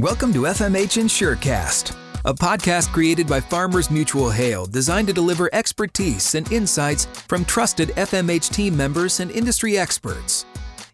Welcome 0.00 0.32
to 0.32 0.40
FMH 0.40 1.00
InsureCast, 1.00 1.96
a 2.24 2.34
podcast 2.34 2.92
created 2.92 3.28
by 3.28 3.38
Farmers 3.38 3.92
Mutual 3.92 4.28
Hail 4.28 4.66
designed 4.66 5.06
to 5.06 5.14
deliver 5.14 5.48
expertise 5.52 6.34
and 6.34 6.50
insights 6.50 7.04
from 7.04 7.44
trusted 7.44 7.90
FMH 7.90 8.52
team 8.52 8.76
members 8.76 9.20
and 9.20 9.30
industry 9.30 9.78
experts. 9.78 10.46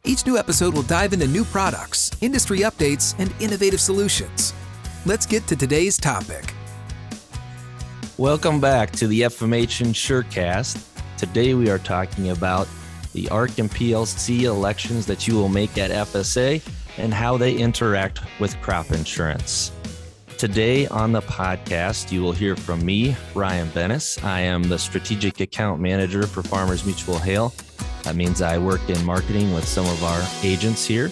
Each 0.04 0.26
new 0.26 0.36
episode 0.36 0.74
will 0.74 0.82
dive 0.82 1.14
into 1.14 1.26
new 1.26 1.46
products, 1.46 2.10
industry 2.20 2.58
updates, 2.58 3.14
and 3.18 3.32
innovative 3.40 3.80
solutions. 3.80 4.52
Let's 5.06 5.24
get 5.24 5.46
to 5.46 5.56
today's 5.56 5.96
topic. 5.96 6.52
Welcome 8.18 8.60
back 8.60 8.90
to 8.92 9.06
the 9.06 9.22
FMH 9.22 9.82
InsureCast. 9.82 10.86
Today 11.16 11.54
we 11.54 11.70
are 11.70 11.78
talking 11.78 12.28
about 12.28 12.68
the 13.14 13.30
ARC 13.30 13.58
and 13.58 13.70
PLC 13.70 14.42
elections 14.42 15.06
that 15.06 15.26
you 15.26 15.36
will 15.36 15.48
make 15.48 15.78
at 15.78 15.90
FSA 15.90 16.62
and 16.98 17.12
how 17.12 17.36
they 17.36 17.54
interact 17.54 18.20
with 18.40 18.60
crop 18.60 18.90
insurance. 18.90 19.72
Today 20.38 20.86
on 20.86 21.12
the 21.12 21.20
podcast, 21.20 22.10
you 22.10 22.22
will 22.22 22.32
hear 22.32 22.56
from 22.56 22.84
me, 22.84 23.14
Ryan 23.34 23.68
Bennis. 23.68 24.22
I 24.24 24.40
am 24.40 24.62
the 24.62 24.78
strategic 24.78 25.40
account 25.40 25.80
manager 25.80 26.26
for 26.26 26.42
Farmers 26.42 26.86
Mutual 26.86 27.18
Hail. 27.18 27.52
That 28.04 28.16
means 28.16 28.40
I 28.40 28.56
work 28.56 28.80
in 28.88 29.04
marketing 29.04 29.52
with 29.52 29.66
some 29.66 29.84
of 29.84 30.02
our 30.02 30.22
agents 30.42 30.86
here. 30.86 31.10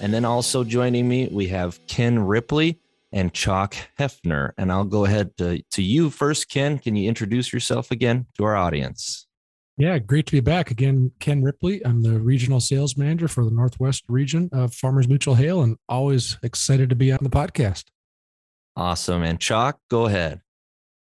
And 0.00 0.12
then 0.12 0.24
also 0.24 0.64
joining 0.64 1.06
me, 1.06 1.28
we 1.30 1.48
have 1.48 1.78
Ken 1.86 2.18
Ripley 2.18 2.80
and 3.12 3.32
Chalk 3.32 3.76
Hefner. 3.98 4.52
And 4.56 4.72
I'll 4.72 4.84
go 4.84 5.04
ahead 5.04 5.36
to, 5.36 5.62
to 5.72 5.82
you 5.82 6.08
first, 6.08 6.48
Ken. 6.48 6.78
Can 6.78 6.96
you 6.96 7.08
introduce 7.08 7.52
yourself 7.52 7.90
again 7.90 8.26
to 8.38 8.44
our 8.44 8.56
audience? 8.56 9.26
Yeah, 9.82 9.98
great 9.98 10.26
to 10.26 10.32
be 10.32 10.38
back 10.38 10.70
again. 10.70 11.10
Ken 11.18 11.42
Ripley. 11.42 11.84
I'm 11.84 12.02
the 12.02 12.20
regional 12.20 12.60
sales 12.60 12.96
manager 12.96 13.26
for 13.26 13.44
the 13.44 13.50
Northwest 13.50 14.04
region 14.06 14.48
of 14.52 14.72
Farmers 14.72 15.08
Mutual 15.08 15.34
Hail 15.34 15.60
and 15.60 15.76
always 15.88 16.38
excited 16.44 16.88
to 16.90 16.94
be 16.94 17.10
on 17.10 17.18
the 17.20 17.28
podcast. 17.28 17.86
Awesome. 18.76 19.24
And 19.24 19.40
Chalk, 19.40 19.80
go 19.90 20.06
ahead. 20.06 20.40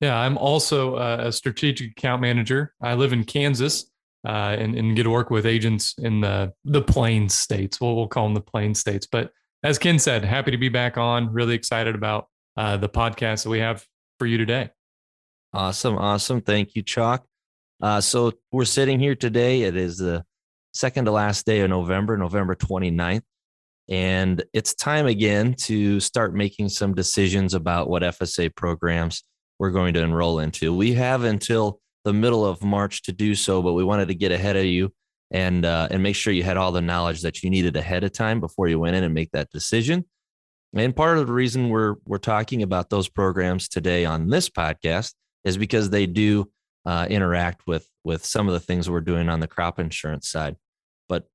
Yeah, 0.02 0.18
I'm 0.18 0.38
also 0.38 0.98
a 0.98 1.32
strategic 1.32 1.92
account 1.92 2.22
manager. 2.22 2.74
I 2.82 2.96
live 2.96 3.14
in 3.14 3.24
Kansas 3.24 3.90
uh, 4.28 4.58
and, 4.60 4.76
and 4.76 4.98
get 4.98 5.04
to 5.04 5.12
work 5.12 5.30
with 5.30 5.46
agents 5.46 5.96
in 6.00 6.20
the, 6.20 6.52
the 6.66 6.82
plain 6.82 7.30
states. 7.30 7.80
Well, 7.80 7.96
we'll 7.96 8.10
call 8.10 8.26
them 8.26 8.34
the 8.34 8.42
plain 8.42 8.76
states. 8.76 9.08
But 9.10 9.32
as 9.64 9.80
Ken 9.80 9.98
said, 9.98 10.26
happy 10.26 10.52
to 10.52 10.58
be 10.58 10.68
back 10.68 10.98
on. 10.98 11.32
Really 11.32 11.56
excited 11.56 11.96
about 11.96 12.28
uh, 12.58 12.76
the 12.76 12.90
podcast 12.90 13.44
that 13.44 13.50
we 13.50 13.60
have 13.60 13.86
for 14.20 14.26
you 14.26 14.38
today. 14.38 14.72
Awesome. 15.54 15.98
Awesome. 15.98 16.42
Thank 16.42 16.76
you, 16.76 16.82
Chalk. 16.82 17.26
Uh, 17.82 18.02
so 18.02 18.34
we're 18.52 18.66
sitting 18.66 19.00
here 19.00 19.16
today. 19.16 19.64
It 19.64 19.76
is 19.76 19.98
the 19.98 20.24
second 20.74 21.06
to 21.06 21.12
last 21.12 21.46
day 21.46 21.62
of 21.62 21.70
November, 21.70 22.18
November 22.18 22.56
29th. 22.56 23.22
And 23.90 24.44
it's 24.54 24.74
time 24.74 25.06
again 25.06 25.54
to 25.66 26.00
start 26.00 26.34
making 26.34 26.70
some 26.70 26.94
decisions 26.94 27.54
about 27.54 27.90
what 27.90 28.04
FSA 28.04 28.54
programs 28.56 29.24
we're 29.60 29.72
going 29.72 29.94
to 29.94 30.02
enroll 30.02 30.40
into. 30.40 30.76
We 30.76 30.94
have 30.94 31.24
until 31.24 31.80
the 32.04 32.14
middle 32.14 32.46
of 32.46 32.64
March 32.64 33.04
to 33.04 33.12
do 33.12 33.36
so, 33.36 33.62
but 33.62 33.74
we 33.74 33.84
wanted 33.84 34.10
to 34.10 34.16
get 34.16 34.32
ahead 34.32 34.58
of 34.58 34.66
you 34.66 34.92
and 35.32 35.66
uh, 35.66 35.88
and 35.92 36.04
make 36.04 36.16
sure 36.16 36.34
you 36.34 36.44
had 36.44 36.58
all 36.58 36.72
the 36.72 36.82
knowledge 36.82 37.22
that 37.22 37.44
you 37.44 37.50
needed 37.50 37.76
ahead 37.76 38.04
of 38.04 38.12
time 38.12 38.40
before 38.40 38.68
you 38.68 38.80
went 38.80 38.96
in 38.96 39.04
and 39.04 39.14
make 39.14 39.32
that 39.32 39.50
decision. 39.52 40.06
And 40.76 40.96
part 40.96 41.18
of 41.18 41.28
the 41.28 41.34
reason 41.34 41.70
we're 41.70 41.96
we're 42.06 42.18
talking 42.18 42.64
about 42.64 42.90
those 42.90 43.10
programs 43.10 43.68
today 43.68 44.06
on 44.06 44.30
this 44.30 44.50
podcast 44.50 45.14
is 45.44 45.58
because 45.58 45.90
they 45.90 46.06
do 46.06 46.50
uh, 46.88 47.06
interact 47.10 47.68
with 47.68 47.86
with 48.06 48.26
some 48.26 48.48
of 48.48 48.54
the 48.54 48.62
things 48.62 48.90
we're 48.90 49.02
doing 49.02 49.28
on 49.28 49.42
the 49.42 49.48
crop 49.48 49.78
insurance 49.78 50.30
side. 50.30 50.56
But 51.10 51.26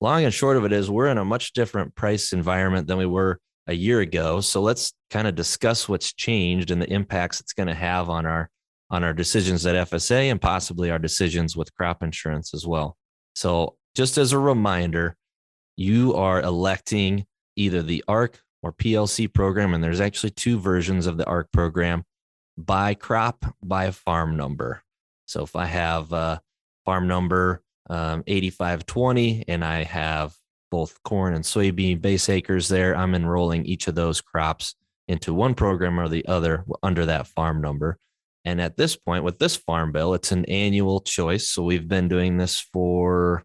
long 0.00 0.24
and 0.24 0.32
short 0.32 0.56
of 0.56 0.64
it 0.64 0.72
is 0.72 0.90
we're 0.90 1.08
in 1.08 1.18
a 1.18 1.24
much 1.24 1.52
different 1.52 1.94
price 1.94 2.32
environment 2.32 2.86
than 2.86 2.96
we 2.96 3.04
were 3.04 3.38
a 3.66 3.74
year 3.74 4.00
ago. 4.00 4.40
So 4.40 4.62
let's 4.62 4.94
kind 5.10 5.28
of 5.28 5.34
discuss 5.34 5.86
what's 5.86 6.14
changed 6.14 6.70
and 6.70 6.80
the 6.80 6.90
impacts 6.90 7.40
it's 7.40 7.52
going 7.52 7.66
to 7.66 7.74
have 7.74 8.08
on 8.08 8.24
our 8.24 8.48
on 8.90 9.04
our 9.04 9.12
decisions 9.12 9.66
at 9.66 9.88
FSA 9.88 10.30
and 10.30 10.40
possibly 10.40 10.90
our 10.90 10.98
decisions 10.98 11.56
with 11.56 11.74
crop 11.74 12.02
insurance 12.02 12.54
as 12.54 12.66
well. 12.66 12.96
So 13.34 13.76
just 13.94 14.16
as 14.16 14.32
a 14.32 14.38
reminder, 14.38 15.16
you 15.76 16.14
are 16.14 16.40
electing 16.40 17.26
either 17.56 17.82
the 17.82 18.02
ARC 18.08 18.40
or 18.62 18.72
PLC 18.72 19.32
program, 19.32 19.74
and 19.74 19.84
there's 19.84 20.00
actually 20.00 20.30
two 20.30 20.58
versions 20.58 21.06
of 21.06 21.18
the 21.18 21.26
ARC 21.26 21.52
program 21.52 22.04
by 22.56 22.94
crop 22.94 23.44
by 23.62 23.90
farm 23.90 24.36
number. 24.36 24.81
So 25.32 25.42
if 25.42 25.56
I 25.56 25.64
have 25.64 26.12
a 26.12 26.40
farm 26.84 27.08
number 27.08 27.62
um, 27.88 28.22
8520 28.26 29.44
and 29.48 29.64
I 29.64 29.82
have 29.84 30.34
both 30.70 31.02
corn 31.02 31.34
and 31.34 31.42
soybean 31.42 32.00
base 32.00 32.28
acres 32.28 32.68
there, 32.68 32.94
I'm 32.94 33.14
enrolling 33.14 33.64
each 33.64 33.88
of 33.88 33.94
those 33.94 34.20
crops 34.20 34.74
into 35.08 35.34
one 35.34 35.54
program 35.54 35.98
or 35.98 36.08
the 36.08 36.26
other 36.26 36.64
under 36.82 37.06
that 37.06 37.26
farm 37.26 37.60
number. 37.60 37.98
And 38.44 38.60
at 38.60 38.76
this 38.76 38.94
point, 38.96 39.24
with 39.24 39.38
this 39.38 39.56
farm 39.56 39.92
bill, 39.92 40.14
it's 40.14 40.32
an 40.32 40.44
annual 40.46 41.00
choice. 41.00 41.48
So 41.48 41.62
we've 41.62 41.88
been 41.88 42.08
doing 42.08 42.36
this 42.36 42.60
for, 42.72 43.42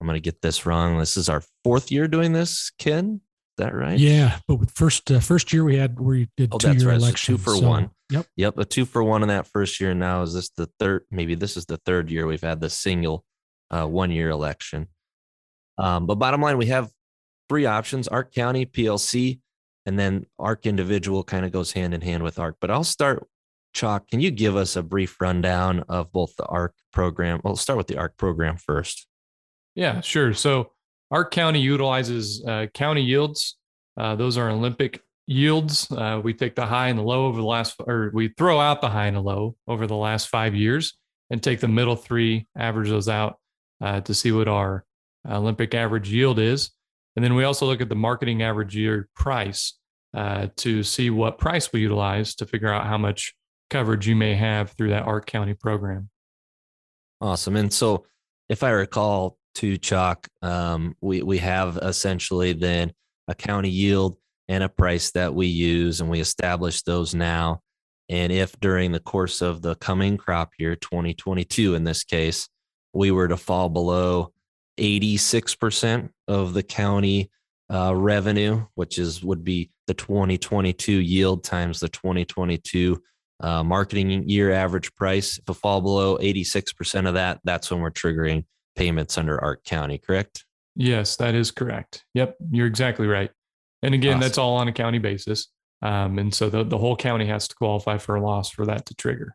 I'm 0.00 0.06
going 0.06 0.16
to 0.16 0.20
get 0.20 0.40
this 0.40 0.66
wrong. 0.66 0.98
This 0.98 1.16
is 1.16 1.28
our 1.28 1.42
fourth 1.64 1.90
year 1.90 2.06
doing 2.06 2.32
this, 2.32 2.70
Ken 2.78 3.20
that 3.58 3.74
right? 3.74 3.98
Yeah, 3.98 4.38
but 4.46 4.56
with 4.56 4.70
first 4.70 5.10
uh, 5.10 5.20
first 5.20 5.52
year 5.52 5.64
we 5.64 5.76
had 5.76 5.98
we 5.98 6.28
did 6.36 6.50
oh, 6.52 6.58
two 6.58 6.72
year 6.74 6.88
right. 6.88 6.98
election, 6.98 7.34
so 7.34 7.38
two 7.38 7.42
for 7.42 7.56
so, 7.56 7.68
one. 7.68 7.90
Yep, 8.12 8.26
yep, 8.36 8.58
a 8.58 8.64
two 8.66 8.84
for 8.84 9.02
one 9.02 9.22
in 9.22 9.28
that 9.28 9.46
first 9.46 9.80
year. 9.80 9.90
And 9.90 10.00
now 10.00 10.22
is 10.22 10.34
this 10.34 10.50
the 10.50 10.68
third? 10.78 11.04
Maybe 11.10 11.34
this 11.34 11.56
is 11.56 11.64
the 11.64 11.78
third 11.78 12.10
year 12.10 12.26
we've 12.26 12.42
had 12.42 12.60
the 12.60 12.68
single 12.68 13.24
uh, 13.70 13.86
one 13.86 14.10
year 14.10 14.28
election. 14.28 14.88
Um, 15.78 16.06
but 16.06 16.16
bottom 16.16 16.42
line, 16.42 16.58
we 16.58 16.66
have 16.66 16.90
three 17.48 17.64
options: 17.64 18.08
ARC 18.08 18.34
County, 18.34 18.66
PLC, 18.66 19.40
and 19.86 19.98
then 19.98 20.26
ARC 20.38 20.66
Individual 20.66 21.24
kind 21.24 21.46
of 21.46 21.52
goes 21.52 21.72
hand 21.72 21.94
in 21.94 22.02
hand 22.02 22.22
with 22.22 22.38
ARC. 22.38 22.56
But 22.60 22.70
I'll 22.70 22.84
start. 22.84 23.26
Chalk, 23.72 24.08
can 24.08 24.20
you 24.20 24.30
give 24.30 24.54
us 24.54 24.76
a 24.76 24.82
brief 24.82 25.18
rundown 25.18 25.84
of 25.88 26.12
both 26.12 26.36
the 26.36 26.44
ARC 26.44 26.74
program? 26.92 27.40
Well, 27.42 27.56
start 27.56 27.78
with 27.78 27.86
the 27.86 27.96
ARC 27.96 28.18
program 28.18 28.58
first. 28.58 29.06
Yeah, 29.74 30.02
sure. 30.02 30.34
So 30.34 30.72
ARC 31.10 31.30
County 31.30 31.60
utilizes 31.60 32.44
uh, 32.46 32.66
county 32.74 33.02
yields. 33.02 33.56
Uh, 33.96 34.14
those 34.16 34.36
are 34.36 34.50
Olympic 34.50 35.00
yields. 35.26 35.90
Uh, 35.90 36.20
we 36.22 36.34
take 36.34 36.54
the 36.54 36.66
high 36.66 36.88
and 36.88 36.98
the 36.98 37.02
low 37.02 37.26
over 37.26 37.40
the 37.40 37.46
last, 37.46 37.76
or 37.86 38.10
we 38.12 38.28
throw 38.28 38.60
out 38.60 38.80
the 38.80 38.88
high 38.90 39.06
and 39.06 39.16
the 39.16 39.22
low 39.22 39.56
over 39.66 39.86
the 39.86 39.96
last 39.96 40.28
five 40.28 40.54
years 40.54 40.96
and 41.30 41.42
take 41.42 41.60
the 41.60 41.68
middle 41.68 41.96
three, 41.96 42.46
average 42.56 42.88
those 42.88 43.08
out 43.08 43.38
uh, 43.80 44.00
to 44.02 44.14
see 44.14 44.32
what 44.32 44.48
our 44.48 44.84
Olympic 45.28 45.74
average 45.74 46.10
yield 46.10 46.38
is. 46.38 46.70
And 47.16 47.24
then 47.24 47.34
we 47.34 47.44
also 47.44 47.66
look 47.66 47.80
at 47.80 47.88
the 47.88 47.94
marketing 47.94 48.42
average 48.42 48.76
year 48.76 49.08
price 49.14 49.78
uh, 50.14 50.48
to 50.56 50.82
see 50.82 51.10
what 51.10 51.38
price 51.38 51.72
we 51.72 51.80
utilize 51.80 52.34
to 52.36 52.46
figure 52.46 52.72
out 52.72 52.86
how 52.86 52.98
much 52.98 53.34
coverage 53.70 54.06
you 54.06 54.16
may 54.16 54.34
have 54.34 54.72
through 54.72 54.90
that 54.90 55.04
ARC 55.04 55.26
County 55.26 55.54
program. 55.54 56.10
Awesome. 57.20 57.56
And 57.56 57.72
so, 57.72 58.06
if 58.48 58.62
I 58.62 58.70
recall, 58.70 59.38
to 59.54 59.76
chalk, 59.76 60.28
um, 60.40 60.96
we 61.00 61.22
we 61.22 61.38
have 61.38 61.76
essentially 61.82 62.52
then 62.52 62.92
a 63.28 63.34
county 63.34 63.68
yield 63.68 64.16
and 64.52 64.62
a 64.62 64.68
price 64.68 65.12
that 65.12 65.34
we 65.34 65.46
use, 65.46 66.02
and 66.02 66.10
we 66.10 66.20
establish 66.20 66.82
those 66.82 67.14
now. 67.14 67.62
And 68.10 68.30
if 68.30 68.60
during 68.60 68.92
the 68.92 69.00
course 69.00 69.40
of 69.40 69.62
the 69.62 69.76
coming 69.76 70.18
crop 70.18 70.52
year, 70.58 70.76
2022 70.76 71.74
in 71.74 71.84
this 71.84 72.04
case, 72.04 72.50
we 72.92 73.10
were 73.10 73.28
to 73.28 73.38
fall 73.38 73.70
below 73.70 74.34
86% 74.78 76.10
of 76.28 76.52
the 76.52 76.62
county 76.62 77.30
uh, 77.72 77.94
revenue, 77.94 78.66
which 78.74 78.98
is 78.98 79.24
would 79.24 79.42
be 79.42 79.70
the 79.86 79.94
2022 79.94 80.92
yield 80.92 81.44
times 81.44 81.80
the 81.80 81.88
2022 81.88 83.02
uh, 83.40 83.64
marketing 83.64 84.28
year 84.28 84.52
average 84.52 84.94
price. 84.94 85.38
If 85.38 85.48
it 85.48 85.54
fall 85.54 85.80
below 85.80 86.18
86% 86.18 87.08
of 87.08 87.14
that, 87.14 87.40
that's 87.44 87.70
when 87.70 87.80
we're 87.80 87.90
triggering 87.90 88.44
payments 88.76 89.16
under 89.16 89.42
ARC 89.42 89.64
County, 89.64 89.96
correct? 89.96 90.44
Yes, 90.76 91.16
that 91.16 91.34
is 91.34 91.50
correct. 91.50 92.04
Yep, 92.12 92.36
you're 92.50 92.66
exactly 92.66 93.06
right. 93.06 93.30
And 93.82 93.94
again, 93.94 94.12
awesome. 94.12 94.20
that's 94.20 94.38
all 94.38 94.56
on 94.56 94.68
a 94.68 94.72
county 94.72 94.98
basis. 94.98 95.48
Um, 95.82 96.18
and 96.18 96.32
so 96.32 96.48
the, 96.48 96.62
the 96.62 96.78
whole 96.78 96.96
county 96.96 97.26
has 97.26 97.48
to 97.48 97.54
qualify 97.54 97.98
for 97.98 98.14
a 98.14 98.22
loss 98.22 98.50
for 98.50 98.64
that 98.66 98.86
to 98.86 98.94
trigger. 98.94 99.34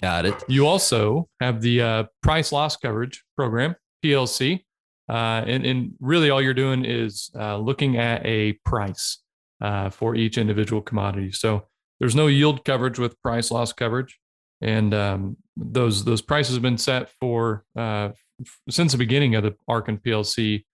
Got 0.00 0.26
it. 0.26 0.34
You 0.48 0.66
also 0.66 1.28
have 1.40 1.62
the 1.62 1.80
uh, 1.80 2.04
price 2.22 2.52
loss 2.52 2.76
coverage 2.76 3.24
program, 3.36 3.74
PLC. 4.04 4.64
Uh, 5.08 5.42
and, 5.46 5.64
and 5.64 5.92
really 6.00 6.30
all 6.30 6.42
you're 6.42 6.52
doing 6.52 6.84
is 6.84 7.30
uh, 7.38 7.56
looking 7.56 7.96
at 7.96 8.24
a 8.26 8.54
price 8.64 9.22
uh, 9.60 9.88
for 9.88 10.14
each 10.14 10.36
individual 10.36 10.82
commodity. 10.82 11.32
So 11.32 11.66
there's 12.00 12.14
no 12.14 12.26
yield 12.26 12.64
coverage 12.64 12.98
with 12.98 13.20
price 13.22 13.50
loss 13.50 13.72
coverage. 13.72 14.18
And 14.60 14.92
um, 14.94 15.36
those 15.56 16.04
those 16.04 16.22
prices 16.22 16.54
have 16.56 16.62
been 16.62 16.78
set 16.78 17.10
for 17.20 17.64
uh, 17.76 18.10
since 18.68 18.92
the 18.92 18.98
beginning 18.98 19.34
of 19.34 19.42
the 19.42 19.54
ARC 19.68 19.88
and 19.88 20.02
PLC 20.02 20.64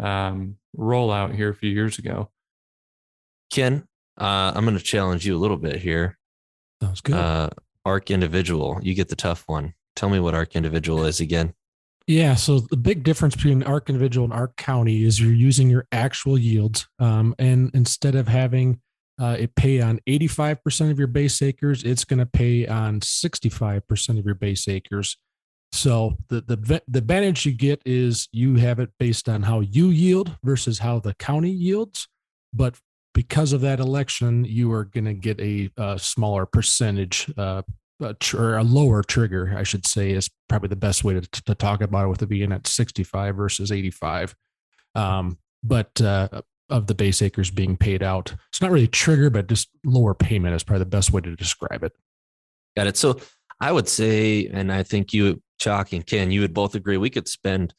um, 0.00 0.56
rollout 0.76 1.34
here 1.34 1.50
a 1.50 1.54
few 1.54 1.70
years 1.70 1.98
ago. 1.98 2.30
Ken, 3.50 3.86
uh, 4.18 4.52
I'm 4.54 4.64
going 4.64 4.76
to 4.78 4.82
challenge 4.82 5.26
you 5.26 5.36
a 5.36 5.38
little 5.38 5.56
bit 5.56 5.76
here. 5.76 6.18
Sounds 6.82 7.00
good. 7.00 7.14
Uh, 7.14 7.50
ARC 7.84 8.10
individual, 8.10 8.78
you 8.82 8.94
get 8.94 9.08
the 9.08 9.16
tough 9.16 9.44
one. 9.46 9.74
Tell 9.96 10.08
me 10.08 10.20
what 10.20 10.34
ARC 10.34 10.54
individual 10.56 11.04
is 11.04 11.20
again. 11.20 11.54
Yeah. 12.06 12.34
So 12.34 12.60
the 12.60 12.76
big 12.76 13.02
difference 13.02 13.36
between 13.36 13.62
ARC 13.62 13.88
individual 13.88 14.24
and 14.24 14.32
ARC 14.32 14.56
county 14.56 15.04
is 15.04 15.20
you're 15.20 15.32
using 15.32 15.70
your 15.70 15.86
actual 15.92 16.38
yields. 16.38 16.88
Um, 16.98 17.34
and 17.38 17.70
instead 17.74 18.14
of 18.14 18.28
having 18.28 18.80
uh, 19.20 19.36
it 19.38 19.54
pay 19.54 19.80
on 19.80 20.00
85% 20.08 20.90
of 20.90 20.98
your 20.98 21.06
base 21.06 21.42
acres, 21.42 21.84
it's 21.84 22.04
going 22.04 22.18
to 22.18 22.26
pay 22.26 22.66
on 22.66 23.00
65% 23.00 24.18
of 24.18 24.24
your 24.24 24.34
base 24.34 24.66
acres. 24.66 25.18
So 25.72 26.16
the, 26.28 26.40
the 26.40 26.82
the 26.88 26.98
advantage 26.98 27.46
you 27.46 27.52
get 27.52 27.80
is 27.86 28.28
you 28.32 28.56
have 28.56 28.80
it 28.80 28.90
based 28.98 29.28
on 29.28 29.42
how 29.42 29.60
you 29.60 29.88
yield 29.88 30.36
versus 30.42 30.80
how 30.80 30.98
the 30.98 31.14
county 31.14 31.50
yields. 31.50 32.08
But 32.52 32.76
because 33.14 33.52
of 33.52 33.60
that 33.60 33.80
election, 33.80 34.44
you 34.44 34.72
are 34.72 34.84
going 34.84 35.04
to 35.04 35.14
get 35.14 35.40
a, 35.40 35.70
a, 35.76 35.98
smaller 35.98 36.46
percentage 36.46 37.32
uh, 37.36 37.62
a 38.00 38.14
tr- 38.14 38.38
or 38.38 38.56
a 38.56 38.64
lower 38.64 39.02
trigger, 39.02 39.54
I 39.56 39.62
should 39.62 39.86
say, 39.86 40.10
is 40.10 40.28
probably 40.48 40.68
the 40.68 40.76
best 40.76 41.04
way 41.04 41.14
to, 41.14 41.42
to 41.42 41.54
talk 41.54 41.82
about 41.82 42.06
it 42.06 42.08
with 42.08 42.22
it 42.22 42.26
being 42.26 42.52
at 42.52 42.66
65 42.66 43.36
versus 43.36 43.70
85. 43.70 44.34
Um, 44.94 45.38
but 45.62 46.00
uh, 46.00 46.42
of 46.70 46.86
the 46.86 46.94
base 46.94 47.20
acres 47.20 47.50
being 47.50 47.76
paid 47.76 48.02
out. 48.02 48.34
It's 48.48 48.62
not 48.62 48.70
really 48.70 48.88
trigger, 48.88 49.28
but 49.28 49.48
just 49.48 49.68
lower 49.84 50.14
payment 50.14 50.54
is 50.54 50.62
probably 50.62 50.80
the 50.80 50.86
best 50.86 51.12
way 51.12 51.20
to 51.20 51.36
describe 51.36 51.82
it. 51.82 51.92
Got 52.76 52.86
it. 52.86 52.96
So 52.96 53.20
I 53.60 53.72
would 53.72 53.88
say, 53.88 54.46
and 54.46 54.72
I 54.72 54.82
think 54.82 55.12
you, 55.12 55.42
Chalk 55.58 55.92
and 55.92 56.06
Ken, 56.06 56.30
you 56.30 56.40
would 56.40 56.54
both 56.54 56.74
agree 56.74 56.96
we 56.96 57.10
could 57.10 57.28
spend 57.28 57.74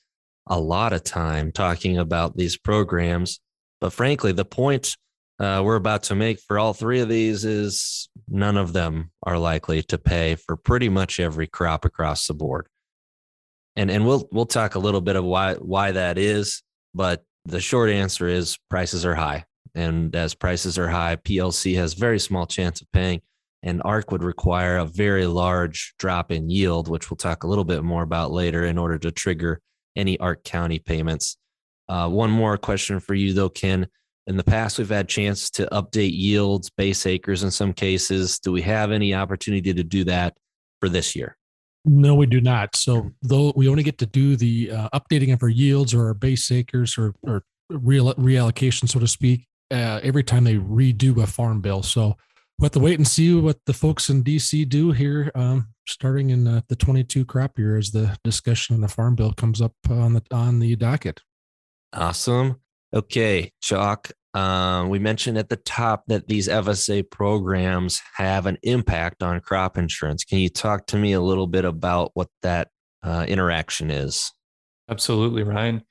a 0.48 0.60
lot 0.60 0.94
of 0.94 1.04
time 1.04 1.52
talking 1.52 1.98
about 1.98 2.38
these 2.38 2.58
programs. 2.58 3.40
But 3.80 3.94
frankly, 3.94 4.32
the 4.32 4.46
point 4.46 4.96
uh, 5.40 5.62
we're 5.64 5.76
about 5.76 6.04
to 6.04 6.16
make 6.16 6.40
for 6.40 6.60
all 6.60 6.74
three 6.74 7.00
of 7.00 7.10
these 7.10 7.46
is 7.46 8.10
none 8.30 8.58
of 8.58 8.74
them 8.74 9.10
are 9.24 9.40
likely 9.40 9.82
to 9.84 9.98
pay 9.98 10.36
for 10.36 10.56
pretty 10.56 10.88
much 10.88 11.20
every 11.20 11.48
crop 11.48 11.84
across 11.84 12.28
the 12.28 12.34
board. 12.36 12.68
And 13.76 13.90
and 13.90 14.06
we'll 14.06 14.28
we'll 14.32 14.46
talk 14.46 14.76
a 14.76 14.80
little 14.80 15.02
bit 15.02 15.16
of 15.16 15.24
why 15.24 15.56
why 15.56 15.94
that 15.94 16.18
is, 16.20 16.62
but 16.94 17.24
the 17.46 17.62
short 17.62 17.90
answer 17.90 18.28
is 18.28 18.58
prices 18.70 19.04
are 19.06 19.16
high. 19.16 19.46
And 19.74 20.16
as 20.16 20.36
prices 20.36 20.78
are 20.78 20.90
high, 20.90 21.16
PLC 21.16 21.76
has 21.76 21.94
very 21.94 22.20
small 22.20 22.46
chance 22.46 22.82
of 22.82 22.92
paying 22.92 23.22
and 23.64 23.82
ARC 23.86 24.12
would 24.12 24.24
require 24.24 24.78
a 24.78 24.86
very 24.86 25.26
large 25.26 25.94
drop 26.00 26.32
in 26.32 26.50
yield, 26.50 26.88
which 26.88 27.10
we'll 27.10 27.18
talk 27.18 27.44
a 27.44 27.48
little 27.48 27.64
bit 27.64 27.84
more 27.84 28.04
about 28.04 28.32
later 28.32 28.66
in 28.66 28.78
order 28.78 28.98
to 28.98 29.12
trigger 29.12 29.62
any 29.96 30.20
ARC 30.20 30.44
County 30.44 30.80
payments. 30.80 31.38
Uh, 31.88 32.08
one 32.08 32.32
more 32.32 32.58
question 32.58 33.00
for 33.00 33.14
you 33.14 33.34
though, 33.34 33.50
Ken. 33.50 33.88
In 34.28 34.38
the 34.38 34.44
past 34.44 34.78
we've 34.78 34.90
had 34.90 35.10
chance 35.10 35.50
to 35.52 35.68
update 35.72 36.14
yields 36.14 36.70
base 36.70 37.06
acres 37.06 37.44
in 37.44 37.52
some 37.52 37.74
cases. 37.74 38.40
Do 38.40 38.52
we 38.52 38.62
have 38.62 38.92
any 38.92 39.14
opportunity 39.14 39.74
to 39.74 39.84
do 39.84 40.04
that 40.06 40.38
for 40.80 40.90
this 40.90 41.16
year? 41.16 41.38
No 41.84 42.16
we 42.16 42.28
do 42.28 42.40
not. 42.40 42.76
So 42.76 43.12
though 43.22 43.52
we 43.56 43.68
only 43.68 43.84
get 43.84 43.98
to 43.98 44.06
do 44.06 44.36
the 44.36 44.72
uh, 44.72 44.90
updating 44.94 45.34
of 45.34 45.44
our 45.44 45.50
yields 45.50 45.94
or 45.94 46.08
our 46.08 46.14
base 46.14 46.52
acres 46.52 46.98
or, 46.98 47.14
or 47.24 47.44
real 47.70 48.14
reallocation 48.16 48.88
so 48.88 49.00
to 49.00 49.08
speak 49.08 49.48
uh, 49.72 50.00
every 50.04 50.24
time 50.24 50.44
they 50.44 50.56
redo 50.56 51.22
a 51.22 51.28
farm 51.28 51.62
bill. 51.62 51.82
So 51.84 52.18
we'll 52.62 52.68
have 52.68 52.72
to 52.72 52.80
wait 52.80 53.00
and 53.00 53.08
see 53.08 53.34
what 53.34 53.58
the 53.66 53.74
folks 53.74 54.10
in 54.10 54.24
dc 54.24 54.70
do 54.70 54.92
here 54.92 55.32
um, 55.36 55.68
starting 55.88 56.30
in 56.30 56.48
uh, 56.48 56.62
the 56.70 56.76
22 56.76 57.26
crop 57.26 57.58
year 57.58 57.78
as 57.78 57.92
the 57.92 58.16
discussion 58.24 58.76
on 58.76 58.82
the 58.82 58.88
farm 58.88 59.16
bill 59.16 59.34
comes 59.34 59.62
up 59.62 59.74
on 59.90 60.14
the 60.14 60.22
on 60.32 60.60
the 60.60 60.76
docket 60.76 61.22
awesome 61.94 62.62
Okay, 62.94 63.54
Chuck. 63.62 64.12
Um, 64.34 64.90
we 64.90 65.00
mentioned 65.00 65.38
at 65.38 65.50
the 65.50 65.58
top 65.58 66.04
that 66.08 66.28
these 66.28 66.48
FSA 66.48 67.10
programs 67.10 68.02
have 68.16 68.46
an 68.46 68.58
impact 68.64 69.24
on 69.24 69.40
crop 69.40 69.78
insurance. 69.78 70.24
Can 70.24 70.40
you 70.40 70.50
talk 70.50 70.88
to 70.88 70.98
me 70.98 71.14
a 71.14 71.22
little 71.22 71.48
bit 71.48 71.66
about 71.66 72.12
what 72.14 72.28
that 72.42 72.70
uh, 73.04 73.26
interaction 73.28 73.92
is? 73.92 74.32
Absolutely, 74.90 75.44
Ryan. 75.44 75.84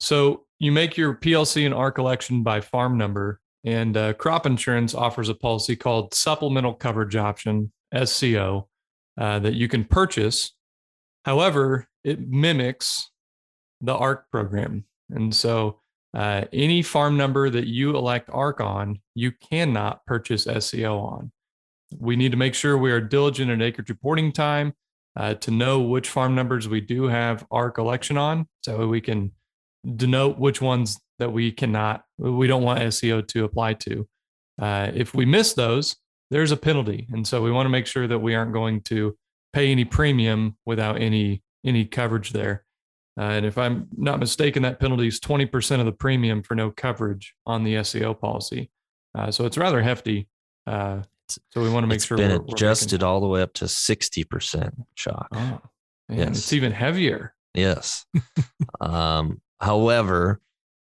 So 0.00 0.44
you 0.58 0.72
make 0.72 0.96
your 0.96 1.14
PLC 1.14 1.64
and 1.64 1.74
ARC 1.74 1.98
election 1.98 2.42
by 2.42 2.60
farm 2.60 2.98
number, 2.98 3.40
and 3.68 3.96
uh, 3.98 4.14
crop 4.14 4.46
insurance 4.46 4.94
offers 4.94 5.28
a 5.28 5.34
policy 5.34 5.76
called 5.76 6.14
Supplemental 6.14 6.72
Coverage 6.72 7.16
Option 7.16 7.70
(SCO) 8.04 8.66
uh, 9.18 9.38
that 9.40 9.54
you 9.54 9.68
can 9.68 9.84
purchase. 9.84 10.54
However, 11.26 11.86
it 12.02 12.26
mimics 12.26 13.10
the 13.82 13.94
ARC 13.94 14.30
program, 14.30 14.84
and 15.10 15.34
so 15.34 15.80
uh, 16.14 16.44
any 16.50 16.80
farm 16.82 17.18
number 17.18 17.50
that 17.50 17.66
you 17.66 17.94
elect 17.94 18.30
ARC 18.32 18.62
on, 18.62 19.00
you 19.14 19.32
cannot 19.32 20.06
purchase 20.06 20.44
SCO 20.44 20.98
on. 20.98 21.30
We 21.98 22.16
need 22.16 22.30
to 22.32 22.38
make 22.38 22.54
sure 22.54 22.78
we 22.78 22.90
are 22.90 23.02
diligent 23.02 23.50
in 23.50 23.60
acreage 23.60 23.90
reporting 23.90 24.32
time 24.32 24.72
uh, 25.14 25.34
to 25.34 25.50
know 25.50 25.80
which 25.80 26.08
farm 26.08 26.34
numbers 26.34 26.68
we 26.68 26.80
do 26.80 27.04
have 27.04 27.46
ARC 27.50 27.76
election 27.76 28.16
on 28.16 28.48
so 28.62 28.86
we 28.88 29.02
can 29.02 29.32
denote 29.96 30.38
which 30.38 30.60
ones 30.60 30.98
that 31.18 31.32
we 31.32 31.52
cannot, 31.52 32.04
we 32.18 32.46
don't 32.46 32.62
want 32.62 32.92
SCO 32.92 33.20
to 33.20 33.44
apply 33.44 33.74
to. 33.74 34.08
Uh, 34.60 34.90
if 34.94 35.14
we 35.14 35.24
miss 35.24 35.54
those, 35.54 35.96
there's 36.30 36.52
a 36.52 36.56
penalty. 36.56 37.06
And 37.12 37.26
so 37.26 37.42
we 37.42 37.50
want 37.50 37.66
to 37.66 37.70
make 37.70 37.86
sure 37.86 38.06
that 38.06 38.18
we 38.18 38.34
aren't 38.34 38.52
going 38.52 38.82
to 38.82 39.16
pay 39.52 39.70
any 39.70 39.84
premium 39.84 40.56
without 40.66 41.00
any 41.00 41.42
any 41.64 41.84
coverage 41.84 42.30
there. 42.30 42.64
Uh, 43.18 43.22
and 43.22 43.46
if 43.46 43.58
I'm 43.58 43.88
not 43.96 44.20
mistaken, 44.20 44.62
that 44.62 44.78
penalty 44.78 45.08
is 45.08 45.18
20% 45.18 45.80
of 45.80 45.86
the 45.86 45.92
premium 45.92 46.42
for 46.42 46.54
no 46.54 46.70
coverage 46.70 47.34
on 47.46 47.64
the 47.64 47.82
SCO 47.82 48.14
policy. 48.14 48.70
Uh, 49.12 49.32
so 49.32 49.44
it's 49.44 49.58
rather 49.58 49.82
hefty. 49.82 50.28
Uh, 50.66 51.02
so 51.28 51.60
we 51.60 51.68
want 51.68 51.82
to 51.82 51.88
make 51.88 51.96
it's 51.96 52.04
sure 52.04 52.16
been 52.16 52.30
we're, 52.30 52.52
adjusted 52.52 53.02
we're 53.02 53.08
all 53.08 53.20
the 53.20 53.26
way 53.26 53.42
up 53.42 53.52
to 53.54 53.64
60% 53.64 54.72
Chalk. 54.94 55.26
Oh, 55.32 55.60
man, 56.08 56.18
yes. 56.18 56.28
It's 56.38 56.52
even 56.52 56.70
heavier. 56.70 57.34
Yes. 57.54 58.06
um, 58.80 59.40
however, 59.60 60.40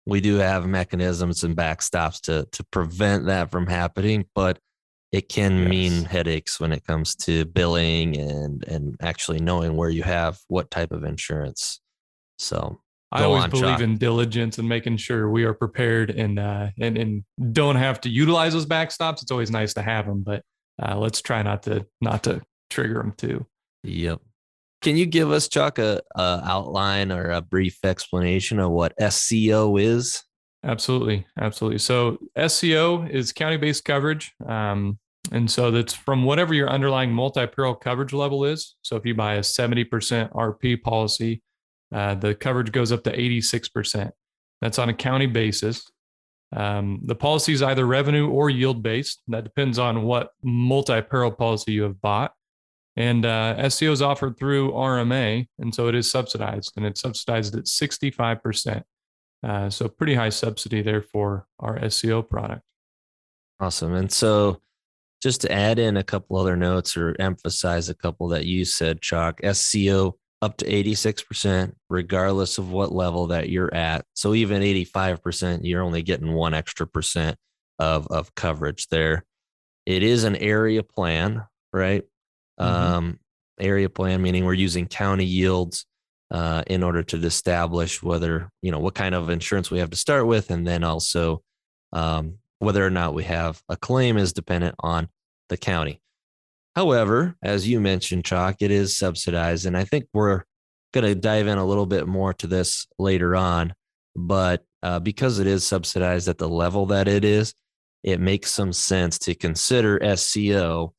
we 0.06 0.20
do 0.20 0.36
have 0.36 0.66
mechanisms 0.66 1.44
and 1.44 1.56
backstops 1.56 2.20
to 2.22 2.46
to 2.52 2.64
prevent 2.64 3.26
that 3.26 3.50
from 3.50 3.66
happening, 3.66 4.26
but 4.34 4.58
it 5.12 5.28
can 5.28 5.58
yes. 5.58 5.68
mean 5.68 6.04
headaches 6.04 6.60
when 6.60 6.72
it 6.72 6.84
comes 6.84 7.14
to 7.14 7.44
billing 7.44 8.16
and 8.16 8.64
and 8.64 8.96
actually 9.00 9.40
knowing 9.40 9.76
where 9.76 9.90
you 9.90 10.02
have 10.02 10.38
what 10.48 10.70
type 10.70 10.92
of 10.92 11.04
insurance. 11.04 11.80
So 12.38 12.80
I 13.12 13.24
always 13.24 13.44
on, 13.44 13.50
believe 13.50 13.80
in 13.80 13.98
diligence 13.98 14.58
and 14.58 14.68
making 14.68 14.96
sure 14.98 15.28
we 15.30 15.44
are 15.44 15.54
prepared 15.54 16.10
and 16.10 16.38
uh, 16.38 16.68
and 16.78 16.96
and 16.96 17.24
don't 17.52 17.76
have 17.76 18.00
to 18.02 18.08
utilize 18.08 18.52
those 18.52 18.66
backstops. 18.66 19.22
It's 19.22 19.32
always 19.32 19.50
nice 19.50 19.74
to 19.74 19.82
have 19.82 20.06
them, 20.06 20.22
but 20.22 20.42
uh, 20.80 20.96
let's 20.96 21.20
try 21.20 21.42
not 21.42 21.64
to 21.64 21.86
not 22.00 22.22
to 22.24 22.40
trigger 22.70 22.94
them 22.94 23.12
too. 23.16 23.46
Yep. 23.82 24.20
Can 24.80 24.96
you 24.96 25.06
give 25.06 25.30
us 25.30 25.48
Chuck 25.48 25.78
a, 25.78 26.00
a 26.14 26.42
outline 26.44 27.12
or 27.12 27.30
a 27.30 27.40
brief 27.40 27.78
explanation 27.84 28.58
of 28.58 28.70
what 28.70 28.94
SCO 28.98 29.76
is? 29.76 30.22
Absolutely, 30.64 31.26
absolutely. 31.38 31.78
So 31.78 32.18
SCO 32.36 33.04
is 33.04 33.32
county-based 33.32 33.84
coverage, 33.84 34.32
um, 34.46 34.98
and 35.32 35.50
so 35.50 35.70
that's 35.70 35.94
from 35.94 36.24
whatever 36.24 36.54
your 36.54 36.68
underlying 36.68 37.12
multi-peril 37.12 37.74
coverage 37.76 38.12
level 38.12 38.44
is. 38.44 38.76
So 38.82 38.96
if 38.96 39.06
you 39.06 39.14
buy 39.14 39.34
a 39.34 39.42
seventy 39.42 39.84
percent 39.84 40.32
RP 40.32 40.82
policy 40.82 41.42
uh, 41.92 42.14
the 42.14 42.34
coverage 42.34 42.72
goes 42.72 42.92
up 42.92 43.02
to 43.04 43.16
86%. 43.16 44.10
That's 44.60 44.78
on 44.78 44.88
a 44.88 44.94
county 44.94 45.26
basis. 45.26 45.90
Um, 46.54 47.00
the 47.04 47.14
policy 47.14 47.52
is 47.52 47.62
either 47.62 47.86
revenue 47.86 48.28
or 48.28 48.50
yield 48.50 48.82
based. 48.82 49.22
That 49.28 49.44
depends 49.44 49.78
on 49.78 50.02
what 50.02 50.30
multi 50.42 51.00
peril 51.00 51.30
policy 51.30 51.72
you 51.72 51.84
have 51.84 52.00
bought. 52.00 52.32
And 52.96 53.24
uh, 53.24 53.68
SCO 53.68 53.92
is 53.92 54.02
offered 54.02 54.36
through 54.36 54.72
RMA, 54.72 55.46
and 55.58 55.74
so 55.74 55.88
it 55.88 55.94
is 55.94 56.10
subsidized, 56.10 56.72
and 56.76 56.84
it's 56.84 57.00
subsidized 57.00 57.54
at 57.54 57.64
65%. 57.64 58.82
Uh, 59.42 59.70
so 59.70 59.88
pretty 59.88 60.14
high 60.14 60.28
subsidy 60.28 60.82
there 60.82 61.02
for 61.02 61.46
our 61.60 61.88
SCO 61.88 62.22
product. 62.22 62.62
Awesome. 63.58 63.94
And 63.94 64.10
so 64.10 64.60
just 65.22 65.42
to 65.42 65.52
add 65.52 65.78
in 65.78 65.96
a 65.96 66.02
couple 66.02 66.36
other 66.36 66.56
notes 66.56 66.96
or 66.96 67.14
emphasize 67.18 67.88
a 67.88 67.94
couple 67.94 68.28
that 68.28 68.46
you 68.46 68.64
said, 68.64 69.00
Chalk, 69.00 69.40
SCO 69.52 70.16
up 70.42 70.56
to 70.58 70.64
86%, 70.64 71.72
regardless 71.90 72.58
of 72.58 72.70
what 72.70 72.92
level 72.92 73.26
that 73.28 73.50
you're 73.50 73.72
at. 73.74 74.04
So 74.14 74.34
even 74.34 74.62
85%, 74.62 75.60
you're 75.62 75.82
only 75.82 76.02
getting 76.02 76.32
one 76.32 76.54
extra 76.54 76.86
percent 76.86 77.36
of, 77.78 78.06
of 78.08 78.34
coverage 78.34 78.88
there. 78.88 79.24
It 79.84 80.02
is 80.02 80.24
an 80.24 80.36
area 80.36 80.82
plan, 80.82 81.44
right? 81.72 82.04
Mm-hmm. 82.60 82.94
Um, 82.94 83.18
area 83.58 83.88
plan, 83.88 84.22
meaning 84.22 84.44
we're 84.44 84.54
using 84.54 84.86
county 84.86 85.24
yields 85.24 85.86
uh, 86.30 86.62
in 86.66 86.82
order 86.82 87.02
to 87.02 87.16
establish 87.18 88.02
whether, 88.02 88.50
you 88.62 88.70
know, 88.70 88.78
what 88.78 88.94
kind 88.94 89.14
of 89.14 89.30
insurance 89.30 89.70
we 89.70 89.78
have 89.80 89.90
to 89.90 89.96
start 89.96 90.26
with. 90.26 90.50
And 90.50 90.66
then 90.66 90.84
also 90.84 91.42
um, 91.92 92.38
whether 92.58 92.84
or 92.84 92.90
not 92.90 93.14
we 93.14 93.24
have 93.24 93.60
a 93.68 93.76
claim 93.76 94.16
is 94.16 94.32
dependent 94.32 94.76
on 94.80 95.08
the 95.48 95.56
county. 95.56 96.00
However, 96.76 97.34
as 97.42 97.68
you 97.68 97.80
mentioned, 97.80 98.24
Chalk, 98.24 98.56
it 98.60 98.70
is 98.70 98.96
subsidized. 98.96 99.66
And 99.66 99.76
I 99.76 99.84
think 99.84 100.06
we're 100.12 100.44
going 100.92 101.06
to 101.06 101.14
dive 101.14 101.46
in 101.46 101.58
a 101.58 101.66
little 101.66 101.86
bit 101.86 102.06
more 102.06 102.32
to 102.34 102.46
this 102.46 102.86
later 102.98 103.34
on. 103.34 103.74
But 104.14 104.64
uh, 104.82 105.00
because 105.00 105.38
it 105.38 105.46
is 105.46 105.66
subsidized 105.66 106.28
at 106.28 106.38
the 106.38 106.48
level 106.48 106.86
that 106.86 107.08
it 107.08 107.24
is, 107.24 107.54
it 108.02 108.20
makes 108.20 108.50
some 108.50 108.72
sense 108.72 109.18
to 109.20 109.34
consider 109.34 110.00
SCO 110.16 110.94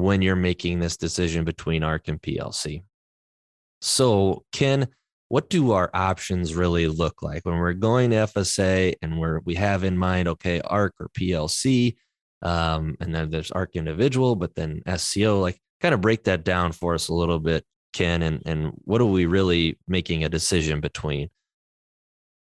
when 0.00 0.22
you're 0.22 0.36
making 0.36 0.80
this 0.80 0.96
decision 0.96 1.44
between 1.44 1.82
ARC 1.82 2.08
and 2.08 2.20
PLC. 2.20 2.82
So, 3.80 4.44
Ken, 4.52 4.88
what 5.28 5.48
do 5.48 5.72
our 5.72 5.90
options 5.94 6.54
really 6.54 6.88
look 6.88 7.22
like 7.22 7.44
when 7.44 7.56
we're 7.56 7.72
going 7.72 8.10
to 8.10 8.16
FSA 8.16 8.94
and 9.00 9.18
we're 9.18 9.40
we 9.44 9.54
have 9.54 9.84
in 9.84 9.96
mind 9.96 10.28
okay 10.28 10.60
ARC 10.60 10.94
or 10.98 11.08
PLC, 11.10 11.96
um, 12.42 12.96
and 13.00 13.14
then 13.14 13.30
there's 13.30 13.52
ARC 13.52 13.76
individual, 13.76 14.34
but 14.36 14.54
then 14.54 14.82
SCO. 14.96 15.40
Like, 15.40 15.60
kind 15.80 15.94
of 15.94 16.00
break 16.00 16.24
that 16.24 16.44
down 16.44 16.72
for 16.72 16.94
us 16.94 17.08
a 17.08 17.14
little 17.14 17.38
bit, 17.38 17.64
Ken, 17.92 18.22
and 18.22 18.42
and 18.44 18.72
what 18.84 19.00
are 19.00 19.06
we 19.06 19.26
really 19.26 19.78
making 19.88 20.24
a 20.24 20.28
decision 20.28 20.80
between? 20.80 21.28